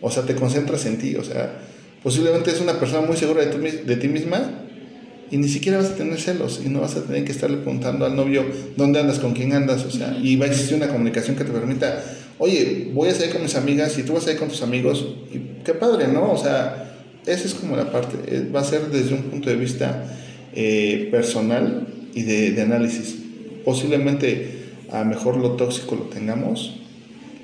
O 0.00 0.10
sea, 0.10 0.22
te 0.22 0.34
concentras 0.34 0.86
en 0.86 0.96
ti, 0.96 1.14
o 1.16 1.24
sea, 1.24 1.60
posiblemente 2.02 2.52
es 2.52 2.60
una 2.62 2.80
persona 2.80 3.06
muy 3.06 3.18
segura 3.18 3.44
de, 3.44 3.82
de 3.84 3.96
ti 3.96 4.08
misma 4.08 4.63
y 5.34 5.36
ni 5.36 5.48
siquiera 5.48 5.78
vas 5.78 5.88
a 5.88 5.96
tener 5.96 6.20
celos 6.20 6.62
y 6.64 6.68
no 6.68 6.82
vas 6.82 6.94
a 6.94 7.02
tener 7.02 7.24
que 7.24 7.32
estarle 7.32 7.56
preguntando 7.56 8.06
al 8.06 8.14
novio 8.14 8.44
dónde 8.76 9.00
andas, 9.00 9.18
con 9.18 9.32
quién 9.32 9.52
andas, 9.52 9.84
o 9.84 9.90
sea, 9.90 10.16
y 10.22 10.36
va 10.36 10.44
a 10.44 10.48
existir 10.48 10.76
una 10.76 10.86
comunicación 10.86 11.34
que 11.34 11.42
te 11.42 11.50
permita, 11.50 12.04
oye, 12.38 12.92
voy 12.94 13.08
a 13.08 13.14
salir 13.14 13.32
con 13.32 13.42
mis 13.42 13.56
amigas 13.56 13.98
y 13.98 14.04
tú 14.04 14.12
vas 14.12 14.28
a 14.28 14.30
ir 14.30 14.38
con 14.38 14.46
tus 14.46 14.62
amigos, 14.62 15.04
y 15.32 15.64
qué 15.64 15.74
padre, 15.74 16.06
¿no? 16.06 16.30
O 16.30 16.38
sea, 16.38 17.00
esa 17.26 17.48
es 17.48 17.54
como 17.54 17.74
la 17.74 17.90
parte, 17.90 18.16
eh, 18.28 18.48
va 18.54 18.60
a 18.60 18.64
ser 18.64 18.92
desde 18.92 19.12
un 19.12 19.22
punto 19.22 19.50
de 19.50 19.56
vista 19.56 20.04
eh, 20.54 21.08
personal 21.10 21.88
y 22.14 22.22
de, 22.22 22.52
de 22.52 22.62
análisis. 22.62 23.16
Posiblemente 23.64 24.66
a 24.92 25.00
lo 25.00 25.06
mejor 25.06 25.36
lo 25.36 25.56
tóxico 25.56 25.96
lo 25.96 26.02
tengamos, 26.02 26.76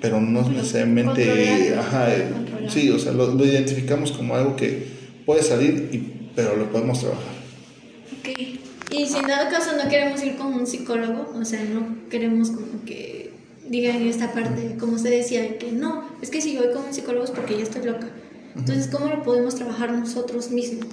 pero 0.01 0.21
no 0.21 0.43
es 0.43 0.49
necesariamente, 0.49 1.75
ajá, 1.77 2.15
eh, 2.15 2.29
sí, 2.69 2.89
o 2.91 3.01
sea, 3.01 3.11
lo, 3.11 3.35
lo 3.35 3.45
identificamos 3.45 4.13
como 4.13 4.37
algo 4.37 4.55
que 4.55 4.85
puede 5.27 5.43
salir, 5.43 5.89
y, 5.91 6.31
pero 6.37 6.55
lo 6.55 6.71
podemos 6.71 7.01
trabajar. 7.01 7.40
Ok. 8.19 8.29
Y 8.91 9.07
si 9.07 9.19
en 9.19 9.27
dado 9.27 9.51
caso 9.51 9.77
no 9.77 9.89
queremos 9.89 10.23
ir 10.25 10.37
con 10.37 10.53
un 10.53 10.67
psicólogo, 10.67 11.33
o 11.39 11.45
sea, 11.45 11.63
no 11.63 12.09
queremos 12.09 12.51
como 12.51 12.85
que 12.85 13.33
digan 13.69 14.03
esta 14.03 14.33
parte, 14.33 14.77
como 14.81 14.95
usted 14.95 15.11
decía, 15.11 15.59
que 15.59 15.71
no, 15.71 16.05
es 16.21 16.31
que 16.31 16.41
si 16.41 16.55
yo 16.55 16.63
voy 16.65 16.73
con 16.73 16.87
un 16.87 16.93
psicólogo 16.93 17.25
es 17.25 17.31
porque 17.31 17.57
ya 17.57 17.63
estoy 17.63 17.85
loca. 17.85 18.09
Entonces, 18.57 18.89
¿cómo 18.89 19.07
lo 19.07 19.23
podemos 19.23 19.55
trabajar 19.55 19.93
nosotros 19.93 20.51
mismos? 20.51 20.89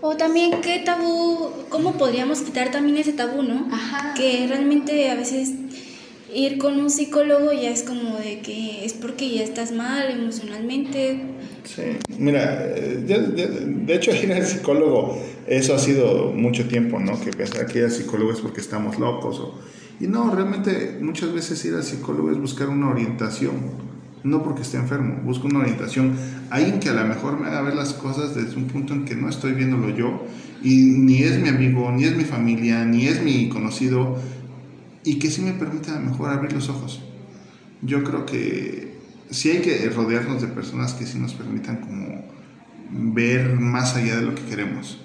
O 0.00 0.16
también 0.16 0.60
qué 0.60 0.80
tabú, 0.80 1.50
cómo 1.68 1.92
podríamos 1.92 2.40
quitar 2.40 2.72
también 2.72 2.98
ese 2.98 3.12
tabú, 3.12 3.42
¿no? 3.42 3.68
Ajá. 3.70 4.12
Que 4.14 4.46
realmente 4.48 5.08
a 5.08 5.14
veces 5.14 5.52
ir 6.34 6.58
con 6.58 6.78
un 6.80 6.90
psicólogo 6.90 7.52
ya 7.52 7.70
es 7.70 7.84
como 7.84 8.16
de 8.18 8.40
que 8.40 8.84
es 8.84 8.92
porque 8.92 9.30
ya 9.30 9.42
estás 9.42 9.72
mal 9.72 10.10
emocionalmente. 10.10 11.20
Sí, 11.64 11.82
mira, 12.18 12.62
eh, 12.76 13.02
de 13.06 13.94
hecho 13.94 14.14
ir 14.14 14.32
al 14.32 14.44
psicólogo, 14.44 15.18
eso 15.46 15.74
ha 15.74 15.78
sido 15.78 16.32
mucho 16.32 16.68
tiempo, 16.68 17.00
¿no? 17.00 17.18
Que 17.18 17.30
pensar 17.30 17.66
que 17.66 17.78
ir 17.78 17.84
al 17.84 17.90
psicólogo 17.90 18.32
es 18.32 18.40
porque 18.40 18.60
estamos 18.60 18.98
locos. 18.98 19.42
Y 19.98 20.06
no, 20.06 20.34
realmente 20.34 20.98
muchas 21.00 21.32
veces 21.32 21.64
ir 21.64 21.74
al 21.74 21.82
psicólogo 21.82 22.30
es 22.30 22.38
buscar 22.38 22.68
una 22.68 22.90
orientación, 22.90 23.54
no 24.24 24.42
porque 24.42 24.62
esté 24.62 24.76
enfermo, 24.76 25.22
busco 25.24 25.46
una 25.46 25.60
orientación, 25.60 26.16
alguien 26.50 26.80
que 26.80 26.90
a 26.90 26.94
lo 26.94 27.04
mejor 27.06 27.40
me 27.40 27.46
haga 27.46 27.62
ver 27.62 27.74
las 27.74 27.94
cosas 27.94 28.34
desde 28.34 28.56
un 28.56 28.66
punto 28.66 28.92
en 28.92 29.06
que 29.06 29.14
no 29.14 29.28
estoy 29.28 29.52
viéndolo 29.52 29.88
yo, 29.90 30.26
y 30.62 30.76
ni 30.76 31.22
es 31.22 31.38
mi 31.38 31.48
amigo, 31.48 31.90
ni 31.92 32.04
es 32.04 32.16
mi 32.16 32.24
familia, 32.24 32.84
ni 32.84 33.06
es 33.06 33.22
mi 33.22 33.48
conocido, 33.48 34.16
y 35.02 35.18
que 35.18 35.30
sí 35.30 35.40
me 35.40 35.52
permita 35.52 35.96
a 35.96 36.00
lo 36.00 36.10
mejor 36.10 36.30
abrir 36.30 36.52
los 36.52 36.68
ojos. 36.68 37.02
Yo 37.82 38.02
creo 38.02 38.26
que 38.26 38.83
sí 39.34 39.50
hay 39.50 39.58
que 39.58 39.88
rodearnos 39.90 40.40
de 40.40 40.48
personas 40.48 40.94
que 40.94 41.06
sí 41.06 41.18
nos 41.18 41.34
permitan 41.34 41.78
como 41.78 42.24
ver 42.90 43.54
más 43.54 43.96
allá 43.96 44.16
de 44.16 44.22
lo 44.22 44.34
que 44.34 44.42
queremos. 44.42 45.00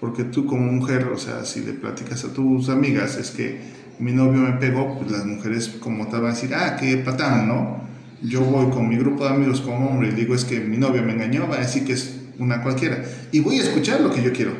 Porque 0.00 0.24
tú 0.24 0.46
como 0.46 0.72
mujer, 0.72 1.04
o 1.08 1.18
sea, 1.18 1.44
si 1.44 1.60
le 1.60 1.72
platicas 1.72 2.24
a 2.24 2.32
tus 2.32 2.68
amigas, 2.68 3.16
es 3.16 3.30
que 3.30 3.60
mi 3.98 4.12
novio 4.12 4.40
me 4.40 4.52
pegó, 4.52 4.98
pues 4.98 5.10
las 5.10 5.24
mujeres 5.26 5.68
como 5.80 6.08
te 6.08 6.16
van 6.16 6.26
a 6.26 6.34
decir, 6.34 6.54
ah, 6.54 6.76
qué 6.78 6.96
patán, 6.98 7.48
¿no? 7.48 7.82
Yo 8.22 8.42
voy 8.42 8.70
con 8.70 8.88
mi 8.88 8.96
grupo 8.96 9.24
de 9.24 9.30
amigos 9.30 9.60
como 9.60 9.88
hombre 9.88 10.08
y 10.08 10.12
digo, 10.12 10.34
es 10.34 10.44
que 10.44 10.60
mi 10.60 10.76
novio 10.76 11.02
me 11.02 11.12
engañó, 11.12 11.48
va 11.48 11.56
a 11.56 11.60
decir 11.60 11.84
que 11.84 11.92
es 11.92 12.20
una 12.38 12.62
cualquiera. 12.62 13.02
Y 13.32 13.40
voy 13.40 13.58
a 13.58 13.62
escuchar 13.62 14.00
lo 14.00 14.10
que 14.10 14.22
yo 14.22 14.32
quiero. 14.32 14.52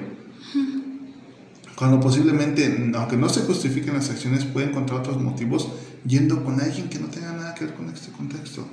Cuando 1.74 2.00
posiblemente, 2.00 2.90
aunque 2.94 3.16
no 3.18 3.28
se 3.28 3.42
justifiquen 3.42 3.94
las 3.94 4.08
acciones, 4.08 4.44
puede 4.44 4.68
encontrar 4.68 5.00
otros 5.00 5.20
motivos 5.20 5.68
yendo 6.04 6.44
con 6.44 6.60
alguien 6.60 6.88
que 6.88 6.98
no 6.98 7.06
tenga 7.08 7.32
nada 7.32 7.54
que 7.54 7.64
ver 7.66 7.74
con 7.74 7.88
este 7.88 8.12
contexto. 8.12 8.66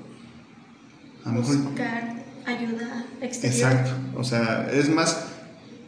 A 1.25 1.31
mejor... 1.31 1.57
Buscar 1.57 2.15
ayuda 2.45 3.05
exterior. 3.21 3.71
Exacto. 3.71 3.91
O 4.17 4.23
sea, 4.23 4.69
es 4.71 4.89
más, 4.89 5.25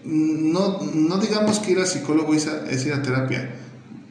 no, 0.04 0.82
no 0.94 1.18
digamos 1.18 1.60
que 1.60 1.72
ir 1.72 1.80
a 1.80 1.86
psicólogo 1.86 2.34
es, 2.34 2.48
ir 2.86 2.94
a 2.94 3.02
terapia. 3.02 3.56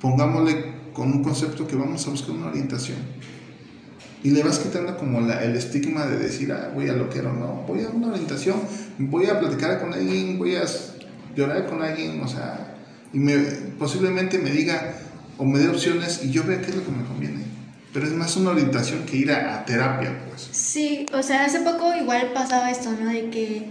Pongámosle 0.00 0.74
con 0.92 1.10
un 1.10 1.22
concepto 1.22 1.66
que 1.66 1.76
vamos 1.76 2.06
a 2.06 2.10
buscar 2.10 2.32
una 2.32 2.46
orientación. 2.46 2.98
Y 4.22 4.30
le 4.30 4.42
vas 4.42 4.58
quitando 4.58 4.96
como 4.96 5.20
la, 5.20 5.44
el 5.44 5.54
estigma 5.54 6.06
de 6.06 6.18
decir, 6.18 6.50
ah, 6.52 6.72
voy 6.74 6.88
a 6.88 6.94
lo 6.94 7.10
que 7.10 7.22
no, 7.22 7.64
voy 7.68 7.82
a 7.82 7.90
una 7.90 8.08
orientación, 8.08 8.56
voy 8.98 9.26
a 9.26 9.38
platicar 9.38 9.80
con 9.80 9.92
alguien, 9.92 10.38
voy 10.38 10.56
a 10.56 10.64
llorar 11.36 11.66
con 11.66 11.82
alguien, 11.82 12.22
o 12.22 12.28
sea, 12.28 12.74
y 13.12 13.18
me, 13.18 13.36
posiblemente 13.78 14.38
me 14.38 14.50
diga 14.50 14.94
o 15.38 15.44
me 15.44 15.58
dé 15.58 15.68
opciones 15.68 16.22
y 16.24 16.30
yo 16.30 16.44
vea 16.44 16.60
qué 16.60 16.70
es 16.70 16.76
lo 16.76 16.84
que 16.84 16.90
me 16.90 17.04
conviene. 17.04 17.44
Pero 17.92 18.06
es 18.06 18.12
más 18.12 18.36
una 18.36 18.50
orientación 18.50 19.06
que 19.06 19.16
ir 19.16 19.30
a, 19.30 19.64
terapia, 19.64 20.24
pues. 20.28 20.48
Sí, 20.50 21.06
o 21.12 21.22
sea, 21.22 21.44
hace 21.44 21.60
poco 21.60 21.94
igual 21.94 22.32
pasaba 22.34 22.70
esto, 22.70 22.90
¿no? 22.90 23.08
De 23.08 23.30
que 23.30 23.68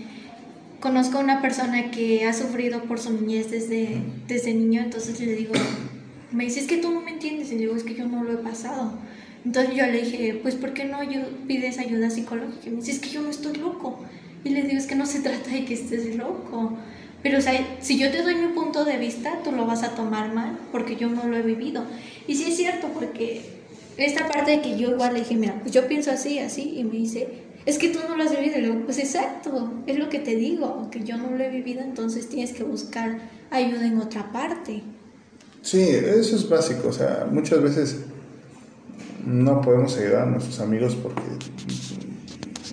conozco 0.80 1.17
a 1.17 1.21
una 1.21 1.41
persona 1.41 1.91
que 1.91 2.26
ha 2.26 2.34
sufrido 2.34 2.84
por 2.84 2.99
su 2.99 3.12
niñez 3.12 3.52
desde, 3.52 4.02
desde 4.28 4.54
niño, 4.54 4.82
entonces 4.82 5.19
le 5.19 5.36
digo, 5.36 5.54
me 6.32 6.45
dice, 6.45 6.62
es 6.62 6.67
que 6.67 6.78
tú 6.78 6.91
no 6.91 7.02
me 7.02 7.12
entiendes, 7.12 7.49
y 7.52 7.56
le 7.56 7.62
digo, 7.62 7.76
es 7.76 7.84
que 7.84 7.95
yo 7.95 8.08
no 8.08 8.23
lo 8.23 8.34
he 8.34 8.38
pasado. 8.38 8.93
Entonces 9.45 9.76
yo 9.76 9.86
le 9.86 10.02
dije, 10.02 10.39
pues 10.41 10.56
¿por 10.56 10.73
qué 10.73 10.86
no 10.86 10.99
pides 11.47 11.78
ayuda 11.78 12.10
psicológica? 12.10 12.67
Y 12.67 12.69
me 12.69 12.78
dice, 12.78 12.91
es 12.93 12.99
que 12.99 13.10
yo 13.10 13.21
no 13.21 13.30
estoy 13.30 13.56
loco. 13.58 14.04
Y 14.43 14.49
le 14.49 14.63
digo, 14.63 14.78
es 14.78 14.88
que 14.88 14.95
no 14.95 15.06
se 15.06 15.19
trata 15.21 15.52
de 15.52 15.65
que 15.65 15.73
estés 15.73 16.15
loco. 16.15 16.78
Pero, 17.23 17.38
o 17.38 17.41
sea, 17.41 17.53
si 17.79 17.97
yo 17.97 18.12
te 18.12 18.21
doy 18.21 18.36
mi 18.36 18.47
punto 18.47 18.83
de 18.83 18.97
vista, 18.97 19.39
tú 19.43 19.53
lo 19.53 19.65
vas 19.65 19.81
a 19.83 19.95
tomar 19.95 20.33
mal 20.33 20.59
porque 20.71 20.97
yo 20.97 21.07
no 21.07 21.25
lo 21.25 21.38
he 21.38 21.41
vivido. 21.41 21.86
Y 22.27 22.36
sí 22.36 22.51
es 22.51 22.57
cierto, 22.57 22.89
porque 22.93 23.41
esta 23.97 24.27
parte 24.27 24.51
de 24.51 24.62
que 24.62 24.77
yo 24.77 24.91
igual 24.91 25.13
le 25.13 25.19
dije, 25.19 25.36
mira, 25.36 25.57
pues 25.62 25.71
yo 25.71 25.88
pienso 25.88 26.12
así, 26.12 26.39
así, 26.39 26.75
y 26.77 26.83
me 26.83 26.97
dice, 26.97 27.27
es 27.65 27.77
que 27.77 27.89
tú 27.89 27.99
no 28.07 28.17
lo 28.17 28.23
has 28.23 28.31
vivido. 28.31 28.57
Y 28.57 28.62
le 28.62 28.67
digo, 28.69 28.86
pues 28.86 28.99
exacto, 28.99 29.71
es 29.88 29.97
lo 29.97 30.09
que 30.09 30.19
te 30.19 30.36
digo, 30.36 30.89
que 30.91 31.03
yo 31.03 31.17
no 31.17 31.31
lo 31.31 31.41
he 31.41 31.49
vivido, 31.49 31.81
entonces 31.81 32.27
tienes 32.27 32.51
que 32.51 32.63
buscar 32.63 33.19
ayuda 33.51 33.88
en 33.88 33.99
otra 33.99 34.31
parte. 34.33 34.83
Sí, 35.62 35.81
eso 35.81 36.36
es 36.36 36.49
básico, 36.49 36.89
o 36.89 36.93
sea, 36.93 37.25
muchas 37.31 37.62
veces 37.62 38.01
no 39.25 39.62
podemos 39.62 39.97
ayudar 39.97 40.23
a 40.23 40.25
nuestros 40.25 40.59
amigos 40.59 40.97
porque 41.01 41.21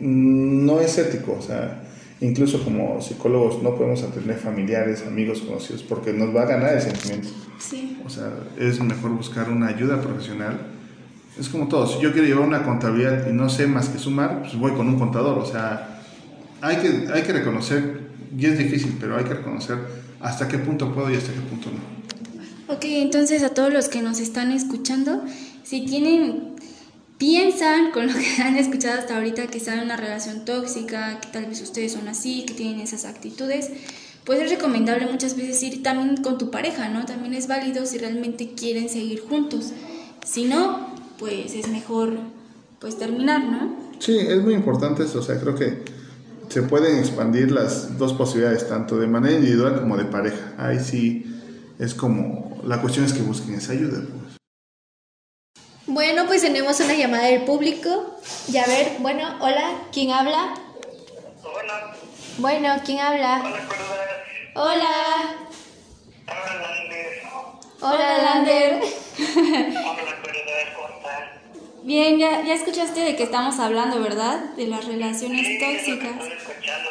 no 0.00 0.80
es 0.80 0.98
ético, 0.98 1.36
o 1.38 1.42
sea, 1.42 1.84
Incluso 2.20 2.62
como 2.62 3.00
psicólogos 3.00 3.62
no 3.62 3.74
podemos 3.76 4.02
atender 4.02 4.36
familiares, 4.36 5.04
amigos, 5.06 5.40
conocidos, 5.40 5.82
porque 5.82 6.12
nos 6.12 6.34
va 6.34 6.42
a 6.42 6.46
ganar 6.46 6.74
el 6.74 6.82
sentimiento. 6.82 7.28
Sí. 7.58 7.98
O 8.04 8.10
sea, 8.10 8.30
es 8.58 8.78
mejor 8.80 9.12
buscar 9.12 9.50
una 9.50 9.68
ayuda 9.68 10.02
profesional. 10.02 10.60
Es 11.38 11.48
como 11.48 11.68
todo, 11.68 11.86
si 11.86 11.98
yo 12.00 12.12
quiero 12.12 12.26
llevar 12.26 12.46
una 12.46 12.62
contabilidad 12.62 13.26
y 13.26 13.32
no 13.32 13.48
sé 13.48 13.66
más 13.66 13.88
que 13.88 13.98
sumar, 13.98 14.42
pues 14.42 14.54
voy 14.58 14.72
con 14.72 14.88
un 14.88 14.98
contador. 14.98 15.38
O 15.38 15.46
sea, 15.46 16.02
hay 16.60 16.76
que, 16.76 17.08
hay 17.10 17.22
que 17.22 17.32
reconocer, 17.32 18.10
y 18.36 18.46
es 18.46 18.58
difícil, 18.58 18.98
pero 19.00 19.16
hay 19.16 19.24
que 19.24 19.34
reconocer 19.34 19.78
hasta 20.20 20.46
qué 20.46 20.58
punto 20.58 20.92
puedo 20.92 21.10
y 21.10 21.16
hasta 21.16 21.32
qué 21.32 21.40
punto 21.40 21.70
no. 21.70 22.74
Ok, 22.74 22.84
entonces 22.84 23.42
a 23.42 23.50
todos 23.50 23.72
los 23.72 23.88
que 23.88 24.02
nos 24.02 24.20
están 24.20 24.52
escuchando, 24.52 25.24
si 25.64 25.86
tienen 25.86 26.49
piensan 27.20 27.92
con 27.92 28.08
lo 28.08 28.14
que 28.14 28.42
han 28.42 28.56
escuchado 28.56 28.98
hasta 28.98 29.16
ahorita 29.16 29.46
que 29.46 29.58
están 29.58 29.78
en 29.78 29.84
una 29.84 29.96
relación 29.96 30.44
tóxica, 30.44 31.20
que 31.20 31.28
tal 31.28 31.46
vez 31.46 31.60
ustedes 31.62 31.92
son 31.92 32.08
así, 32.08 32.44
que 32.46 32.54
tienen 32.54 32.80
esas 32.80 33.04
actitudes, 33.04 33.70
pues 34.24 34.40
es 34.40 34.50
recomendable 34.50 35.06
muchas 35.06 35.36
veces 35.36 35.62
ir 35.62 35.82
también 35.82 36.22
con 36.22 36.38
tu 36.38 36.50
pareja, 36.50 36.88
¿no? 36.88 37.04
También 37.04 37.34
es 37.34 37.46
válido 37.46 37.86
si 37.86 37.98
realmente 37.98 38.54
quieren 38.54 38.88
seguir 38.88 39.20
juntos. 39.20 39.72
Si 40.26 40.44
no, 40.44 40.94
pues 41.18 41.54
es 41.54 41.68
mejor 41.68 42.18
pues 42.80 42.98
terminar, 42.98 43.44
¿no? 43.44 43.76
Sí, 43.98 44.16
es 44.18 44.42
muy 44.42 44.54
importante 44.54 45.04
eso, 45.04 45.18
o 45.18 45.22
sea, 45.22 45.38
creo 45.38 45.54
que 45.54 45.82
se 46.48 46.62
pueden 46.62 46.98
expandir 46.98 47.52
las 47.52 47.98
dos 47.98 48.14
posibilidades, 48.14 48.66
tanto 48.66 48.98
de 48.98 49.06
manera 49.06 49.36
individual 49.36 49.78
como 49.80 49.96
de 49.96 50.06
pareja. 50.06 50.54
Ahí 50.56 50.78
sí 50.80 51.26
es 51.78 51.94
como, 51.94 52.60
la 52.64 52.80
cuestión 52.80 53.04
es 53.04 53.12
que 53.12 53.22
busquen 53.22 53.56
esa 53.56 53.72
ayuda. 53.72 54.02
Bueno, 55.90 56.24
pues 56.28 56.42
tenemos 56.42 56.78
una 56.78 56.94
llamada 56.94 57.24
del 57.24 57.42
público. 57.42 58.16
Y 58.46 58.56
a 58.58 58.64
ver, 58.64 58.92
bueno, 59.00 59.36
hola, 59.40 59.72
¿quién 59.92 60.12
habla? 60.12 60.54
Hola. 61.42 61.96
Bueno, 62.38 62.76
¿quién 62.84 63.00
habla? 63.00 63.42
Hola, 63.44 63.60
Hola. 64.54 64.88
Hola, 66.28 66.62
Lander. 66.62 67.22
Hola, 67.80 68.18
Lander. 68.22 68.80
Hola, 69.18 69.82
¿cómo 70.76 70.90
Bien, 71.82 72.18
ya, 72.18 72.42
ya 72.42 72.54
escuchaste 72.54 73.00
de 73.00 73.16
que 73.16 73.24
estamos 73.24 73.58
hablando, 73.58 74.00
¿verdad? 74.00 74.44
De 74.54 74.68
las 74.68 74.84
relaciones 74.84 75.44
sí, 75.44 75.58
tóxicas. 75.58 76.12
Estoy 76.12 76.32
escuchando. 76.32 76.90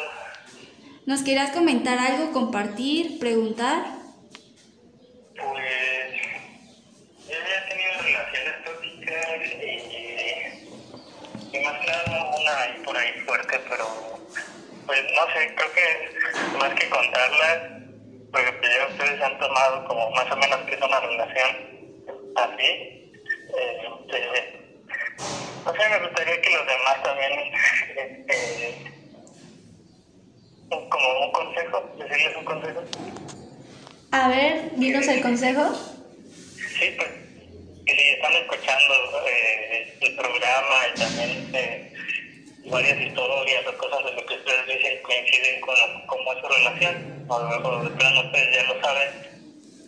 ¿Nos 1.06 1.22
quieras 1.22 1.52
comentar 1.52 1.98
algo, 1.98 2.32
compartir, 2.32 3.18
preguntar? 3.18 3.99
Por 12.84 12.96
ahí 12.96 13.12
fuerte, 13.26 13.60
pero 13.68 13.86
pues 14.86 15.00
no 15.14 15.32
sé, 15.32 15.54
creo 15.54 15.72
que 15.72 16.58
más 16.58 16.74
que 16.74 16.88
contarla, 16.88 17.80
porque 18.32 18.52
pues, 18.52 18.72
ya 18.76 18.86
ustedes 18.88 19.20
han 19.22 19.38
tomado 19.38 19.84
como 19.84 20.10
más 20.10 20.30
o 20.30 20.36
menos 20.36 20.60
que 20.66 20.74
es 20.74 20.82
una 20.82 21.00
relación 21.00 21.50
así, 22.36 23.12
este, 23.48 24.60
no 25.64 25.72
sé, 25.72 25.88
me 25.88 26.06
gustaría 26.06 26.40
que 26.40 26.50
los 26.50 26.66
demás 26.66 27.02
también, 27.02 27.32
este, 27.96 28.90
como 30.88 31.24
un 31.26 31.32
consejo, 31.32 31.96
decirles 31.98 32.36
un 32.36 32.44
consejo. 32.44 32.82
A 34.12 34.28
ver, 34.28 34.70
dinos 34.76 35.06
el 35.06 35.22
consejo. 35.22 35.72
Sí, 36.78 36.94
pues, 36.96 37.10
que 37.86 37.94
si 37.94 38.08
están 38.10 38.32
escuchando 38.32 38.94
eh, 39.26 39.98
el 40.00 40.16
programa 40.16 40.76
y 40.88 40.98
también 40.98 41.50
eh, 41.54 41.92
varias 42.66 43.00
historias 43.00 43.66
o 43.66 43.78
cosas 43.78 44.04
de 44.04 44.12
lo 44.12 44.26
que 44.26 44.34
ustedes 44.34 44.66
dicen 44.66 45.02
coinciden 45.02 45.60
con 45.60 45.76
cómo 46.06 46.32
es 46.32 46.40
su 46.40 46.48
relación, 46.48 47.24
o, 47.28 47.34
o 47.34 47.84
de 47.84 47.90
plano 47.90 48.20
ustedes 48.26 48.56
ya 48.56 48.62
lo 48.72 48.80
saben, 48.80 49.10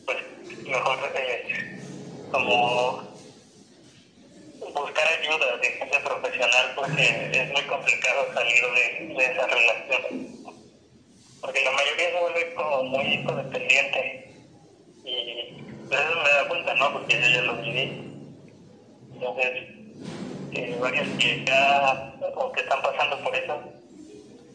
pues 0.07 0.19
mejor 0.65 0.99
eh, 1.15 1.79
como 2.31 3.13
buscar 4.75 5.09
ayuda 5.21 5.57
de 5.59 5.69
gente 5.73 6.01
profesional 6.01 6.73
porque 6.75 7.31
es 7.33 7.53
muy 7.53 7.63
complicado 7.63 8.33
salir 8.33 8.63
de, 8.75 9.15
de 9.15 9.25
esa 9.25 9.47
relación. 9.47 10.43
Porque 11.41 11.65
la 11.65 11.73
mayoría 11.73 12.11
se 12.11 12.21
vuelve 12.21 12.55
como 12.55 12.83
muy 12.85 13.25
codependiente 13.25 14.33
y 15.05 15.11
eso 15.91 16.17
me 16.23 16.31
da 16.31 16.49
cuenta, 16.49 16.75
¿no? 16.75 16.93
Porque 16.93 17.21
yo 17.21 17.29
ya 17.29 17.43
lo 17.43 17.57
viví. 17.57 18.13
Entonces, 19.13 19.72
eh, 20.55 20.77
varios 20.81 21.09
que 21.19 21.45
ya 21.45 22.15
o 22.35 22.53
que 22.53 22.61
están 22.61 22.83
pasando 22.83 23.23
por 23.23 23.35
eso, 23.35 23.59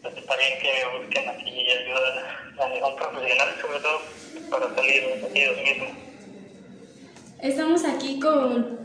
pues 0.02 0.18
está 0.18 0.36
bien 0.38 0.60
que 0.62 1.00
busquen 1.00 1.30
aquí 1.30 1.68
ayuda 1.72 2.38
a 2.60 2.70
ningún 2.70 2.96
profesional, 2.96 3.50
sobre 3.62 3.80
todo 3.80 4.02
para 4.50 4.76
salir 4.76 5.04
de 5.22 5.44
ellos 5.44 5.58
mismos. 5.64 5.90
Estamos 7.42 7.86
aquí 7.86 8.20
con 8.20 8.80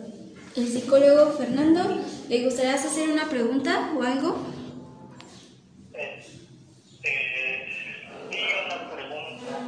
el 0.57 0.67
psicólogo 0.69 1.33
Fernando. 1.33 2.01
¿Le 2.29 2.45
gustaría 2.45 2.75
hacer 2.75 3.09
una 3.11 3.29
pregunta 3.29 3.93
o 3.97 4.03
algo? 4.03 4.39
Eh, 5.95 6.23
eh, 7.03 7.67
sí, 8.31 8.39
una 8.67 8.91
pregunta. 8.91 9.59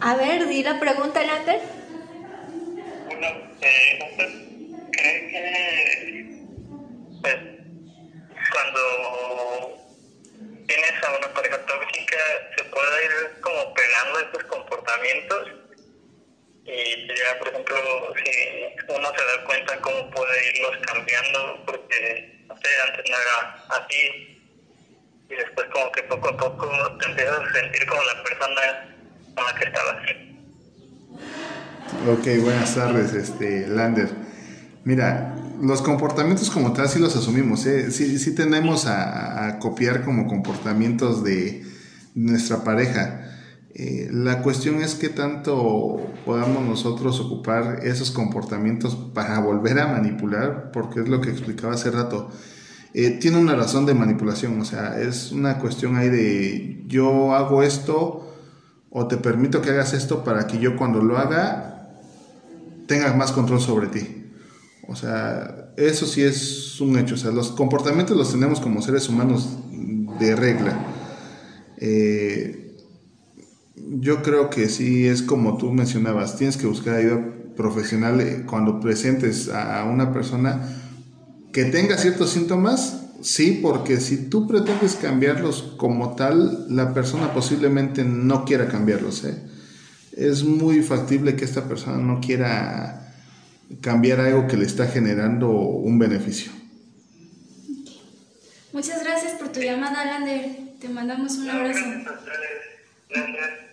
A 0.00 0.16
ver, 0.16 0.46
di 0.46 0.62
la 0.62 0.78
pregunta, 0.78 1.22
Lander. 1.22 1.60
Una, 3.16 3.28
eh, 3.60 3.98
¿Usted 4.10 4.90
cree 4.92 5.28
que 5.30 6.35
cuando 8.52 8.80
tienes 10.66 11.04
a 11.04 11.16
una 11.18 11.34
pareja 11.34 11.58
tóxica, 11.66 12.18
se 12.56 12.64
puede 12.64 13.04
ir 13.04 13.40
como 13.40 13.74
pegando 13.74 14.20
estos 14.20 14.44
comportamientos 14.44 15.48
y 16.66 17.06
ya, 17.08 17.38
por 17.38 17.48
ejemplo, 17.48 17.76
si 18.16 18.30
uno 18.88 19.08
se 19.16 19.24
da 19.24 19.44
cuenta 19.44 19.80
cómo 19.80 20.10
puede 20.10 20.50
irlos 20.52 20.76
cambiando, 20.84 21.62
porque, 21.64 22.44
antes 22.50 23.04
no 23.08 23.16
era 23.16 23.64
así, 23.68 24.42
y 25.30 25.34
después 25.34 25.68
como 25.72 25.92
que 25.92 26.02
poco 26.04 26.28
a 26.28 26.36
poco 26.36 26.98
te 26.98 27.06
empiezas 27.06 27.38
a 27.38 27.52
sentir 27.52 27.86
como 27.86 28.02
la 28.02 28.22
persona 28.24 28.96
con 29.34 29.44
la 29.44 29.54
que 29.54 29.64
estabas. 29.64 29.96
Ok, 32.08 32.42
buenas 32.42 32.74
tardes, 32.74 33.12
este, 33.14 33.66
Lander. 33.68 34.08
Mira, 34.84 35.34
los 35.60 35.82
comportamientos 35.82 36.50
como 36.50 36.72
tal 36.72 36.88
sí 36.88 36.98
los 36.98 37.16
asumimos, 37.16 37.66
¿eh? 37.66 37.90
sí, 37.90 38.18
sí 38.18 38.34
tenemos 38.34 38.86
a, 38.86 39.58
copiar 39.60 40.04
como 40.04 40.26
comportamientos 40.26 41.24
de 41.24 41.64
nuestra 42.14 42.64
pareja. 42.64 43.22
Eh, 43.74 44.08
la 44.10 44.42
cuestión 44.42 44.82
es 44.82 44.94
que 44.94 45.08
tanto 45.08 46.00
podamos 46.24 46.64
nosotros 46.64 47.20
ocupar 47.20 47.80
esos 47.82 48.10
comportamientos 48.10 48.96
para 48.96 49.38
volver 49.40 49.78
a 49.80 49.86
manipular, 49.88 50.70
porque 50.72 51.00
es 51.00 51.08
lo 51.08 51.20
que 51.20 51.30
explicaba 51.30 51.74
hace 51.74 51.90
rato. 51.90 52.30
Eh, 52.94 53.10
tiene 53.10 53.38
una 53.38 53.54
razón 53.54 53.84
de 53.84 53.92
manipulación, 53.92 54.58
o 54.60 54.64
sea, 54.64 54.98
es 54.98 55.30
una 55.30 55.58
cuestión 55.58 55.96
ahí 55.96 56.08
de 56.08 56.84
yo 56.86 57.34
hago 57.34 57.62
esto 57.62 58.34
o 58.90 59.06
te 59.06 59.18
permito 59.18 59.60
que 59.60 59.70
hagas 59.70 59.92
esto 59.92 60.24
para 60.24 60.46
que 60.46 60.58
yo 60.58 60.76
cuando 60.76 61.02
lo 61.02 61.18
haga 61.18 61.90
tengas 62.86 63.14
más 63.14 63.32
control 63.32 63.60
sobre 63.60 63.88
ti. 63.88 64.25
O 64.88 64.94
sea, 64.94 65.72
eso 65.76 66.06
sí 66.06 66.22
es 66.22 66.80
un 66.80 66.98
hecho, 66.98 67.14
o 67.14 67.18
sea, 67.18 67.30
los 67.32 67.50
comportamientos 67.50 68.16
los 68.16 68.30
tenemos 68.30 68.60
como 68.60 68.82
seres 68.82 69.08
humanos 69.08 69.58
de 70.20 70.36
regla. 70.36 70.86
Eh, 71.78 72.76
yo 73.74 74.22
creo 74.22 74.48
que 74.48 74.68
sí 74.68 75.06
es 75.06 75.22
como 75.22 75.56
tú 75.56 75.72
mencionabas, 75.72 76.36
tienes 76.36 76.56
que 76.56 76.66
buscar 76.66 76.94
ayuda 76.94 77.20
profesional 77.56 78.20
eh, 78.20 78.44
cuando 78.46 78.80
presentes 78.80 79.48
a 79.48 79.84
una 79.84 80.12
persona 80.12 80.60
que 81.52 81.64
tenga 81.64 81.96
ciertos 81.96 82.30
síntomas, 82.30 83.02
sí, 83.22 83.60
porque 83.62 83.98
si 83.98 84.28
tú 84.28 84.46
pretendes 84.46 84.94
cambiarlos 84.94 85.74
como 85.78 86.14
tal, 86.14 86.66
la 86.68 86.92
persona 86.92 87.32
posiblemente 87.32 88.04
no 88.04 88.44
quiera 88.44 88.68
cambiarlos. 88.68 89.24
¿eh? 89.24 89.42
Es 90.12 90.44
muy 90.44 90.82
factible 90.82 91.34
que 91.34 91.44
esta 91.44 91.66
persona 91.66 91.96
no 91.96 92.20
quiera 92.20 93.05
cambiar 93.80 94.20
algo 94.20 94.46
que 94.46 94.56
le 94.56 94.66
está 94.66 94.86
generando 94.86 95.50
un 95.50 95.98
beneficio. 95.98 96.52
Muchas 98.72 99.02
gracias 99.02 99.32
por 99.32 99.48
tu 99.48 99.60
llamada, 99.60 100.04
Lander. 100.04 100.56
Te 100.80 100.88
mandamos 100.88 101.36
un 101.36 101.48
abrazo. 101.48 101.80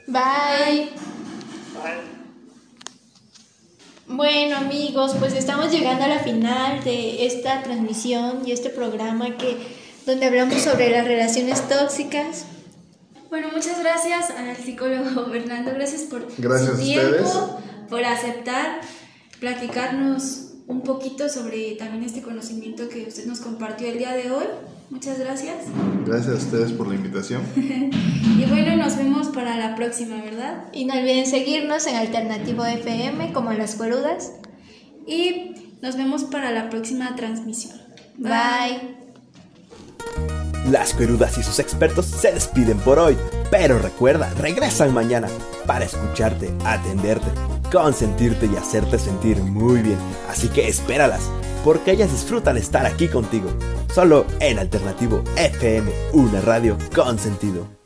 Bye. 0.07 0.89
Bueno 4.07 4.57
amigos, 4.57 5.15
pues 5.17 5.33
estamos 5.33 5.71
llegando 5.71 6.03
a 6.03 6.07
la 6.07 6.19
final 6.19 6.83
de 6.83 7.25
esta 7.25 7.63
transmisión 7.63 8.41
y 8.45 8.51
este 8.51 8.69
programa 8.69 9.37
que 9.37 9.57
donde 10.05 10.25
hablamos 10.25 10.61
sobre 10.61 10.89
las 10.91 11.05
relaciones 11.05 11.67
tóxicas. 11.67 12.45
Bueno, 13.29 13.47
muchas 13.51 13.79
gracias 13.79 14.29
al 14.29 14.55
psicólogo 14.57 15.25
Fernando, 15.31 15.71
gracias 15.73 16.01
por 16.03 16.27
gracias 16.37 16.71
su 16.71 16.83
tiempo, 16.83 17.59
por 17.89 18.03
aceptar 18.03 18.81
platicarnos 19.43 20.53
un 20.67 20.83
poquito 20.83 21.27
sobre 21.27 21.75
también 21.75 22.05
este 22.05 22.21
conocimiento 22.21 22.87
que 22.87 23.05
usted 23.09 23.25
nos 23.25 23.41
compartió 23.41 23.89
el 23.89 23.97
día 23.97 24.13
de 24.13 24.31
hoy. 24.31 24.45
Muchas 24.89 25.19
gracias. 25.19 25.65
Gracias 26.05 26.33
a 26.33 26.37
ustedes 26.37 26.71
por 26.71 26.87
la 26.87 26.95
invitación. 26.95 27.41
y 27.57 28.45
bueno, 28.47 28.77
nos 28.77 28.95
vemos 28.95 29.27
para 29.27 29.57
la 29.57 29.75
próxima, 29.75 30.23
¿verdad? 30.23 30.69
Y 30.71 30.85
no 30.85 30.93
olviden 30.93 31.25
seguirnos 31.25 31.85
en 31.87 31.97
Alternativo 31.97 32.63
FM 32.63 33.33
como 33.33 33.51
Las 33.51 33.75
Cuerudas. 33.75 34.31
Y 35.05 35.55
nos 35.81 35.97
vemos 35.97 36.23
para 36.23 36.51
la 36.51 36.69
próxima 36.69 37.13
transmisión. 37.17 37.77
Bye. 38.17 38.95
Las 40.71 40.93
Cuerudas 40.93 41.37
y 41.37 41.43
sus 41.43 41.59
expertos 41.59 42.05
se 42.05 42.31
despiden 42.31 42.77
por 42.77 42.97
hoy, 42.97 43.17
pero 43.53 43.77
recuerda, 43.77 44.33
regresan 44.39 44.95
mañana 44.95 45.27
para 45.67 45.85
escucharte, 45.85 46.51
atenderte, 46.65 47.27
consentirte 47.71 48.47
y 48.47 48.55
hacerte 48.55 48.97
sentir 48.97 49.37
muy 49.37 49.83
bien. 49.83 49.99
Así 50.27 50.47
que 50.47 50.67
espéralas, 50.67 51.29
porque 51.63 51.91
ellas 51.91 52.11
disfrutan 52.11 52.57
estar 52.57 52.87
aquí 52.87 53.07
contigo, 53.07 53.51
solo 53.93 54.25
en 54.39 54.57
Alternativo 54.57 55.23
FM, 55.35 55.91
una 56.13 56.41
radio 56.41 56.79
con 56.95 57.19
sentido. 57.19 57.82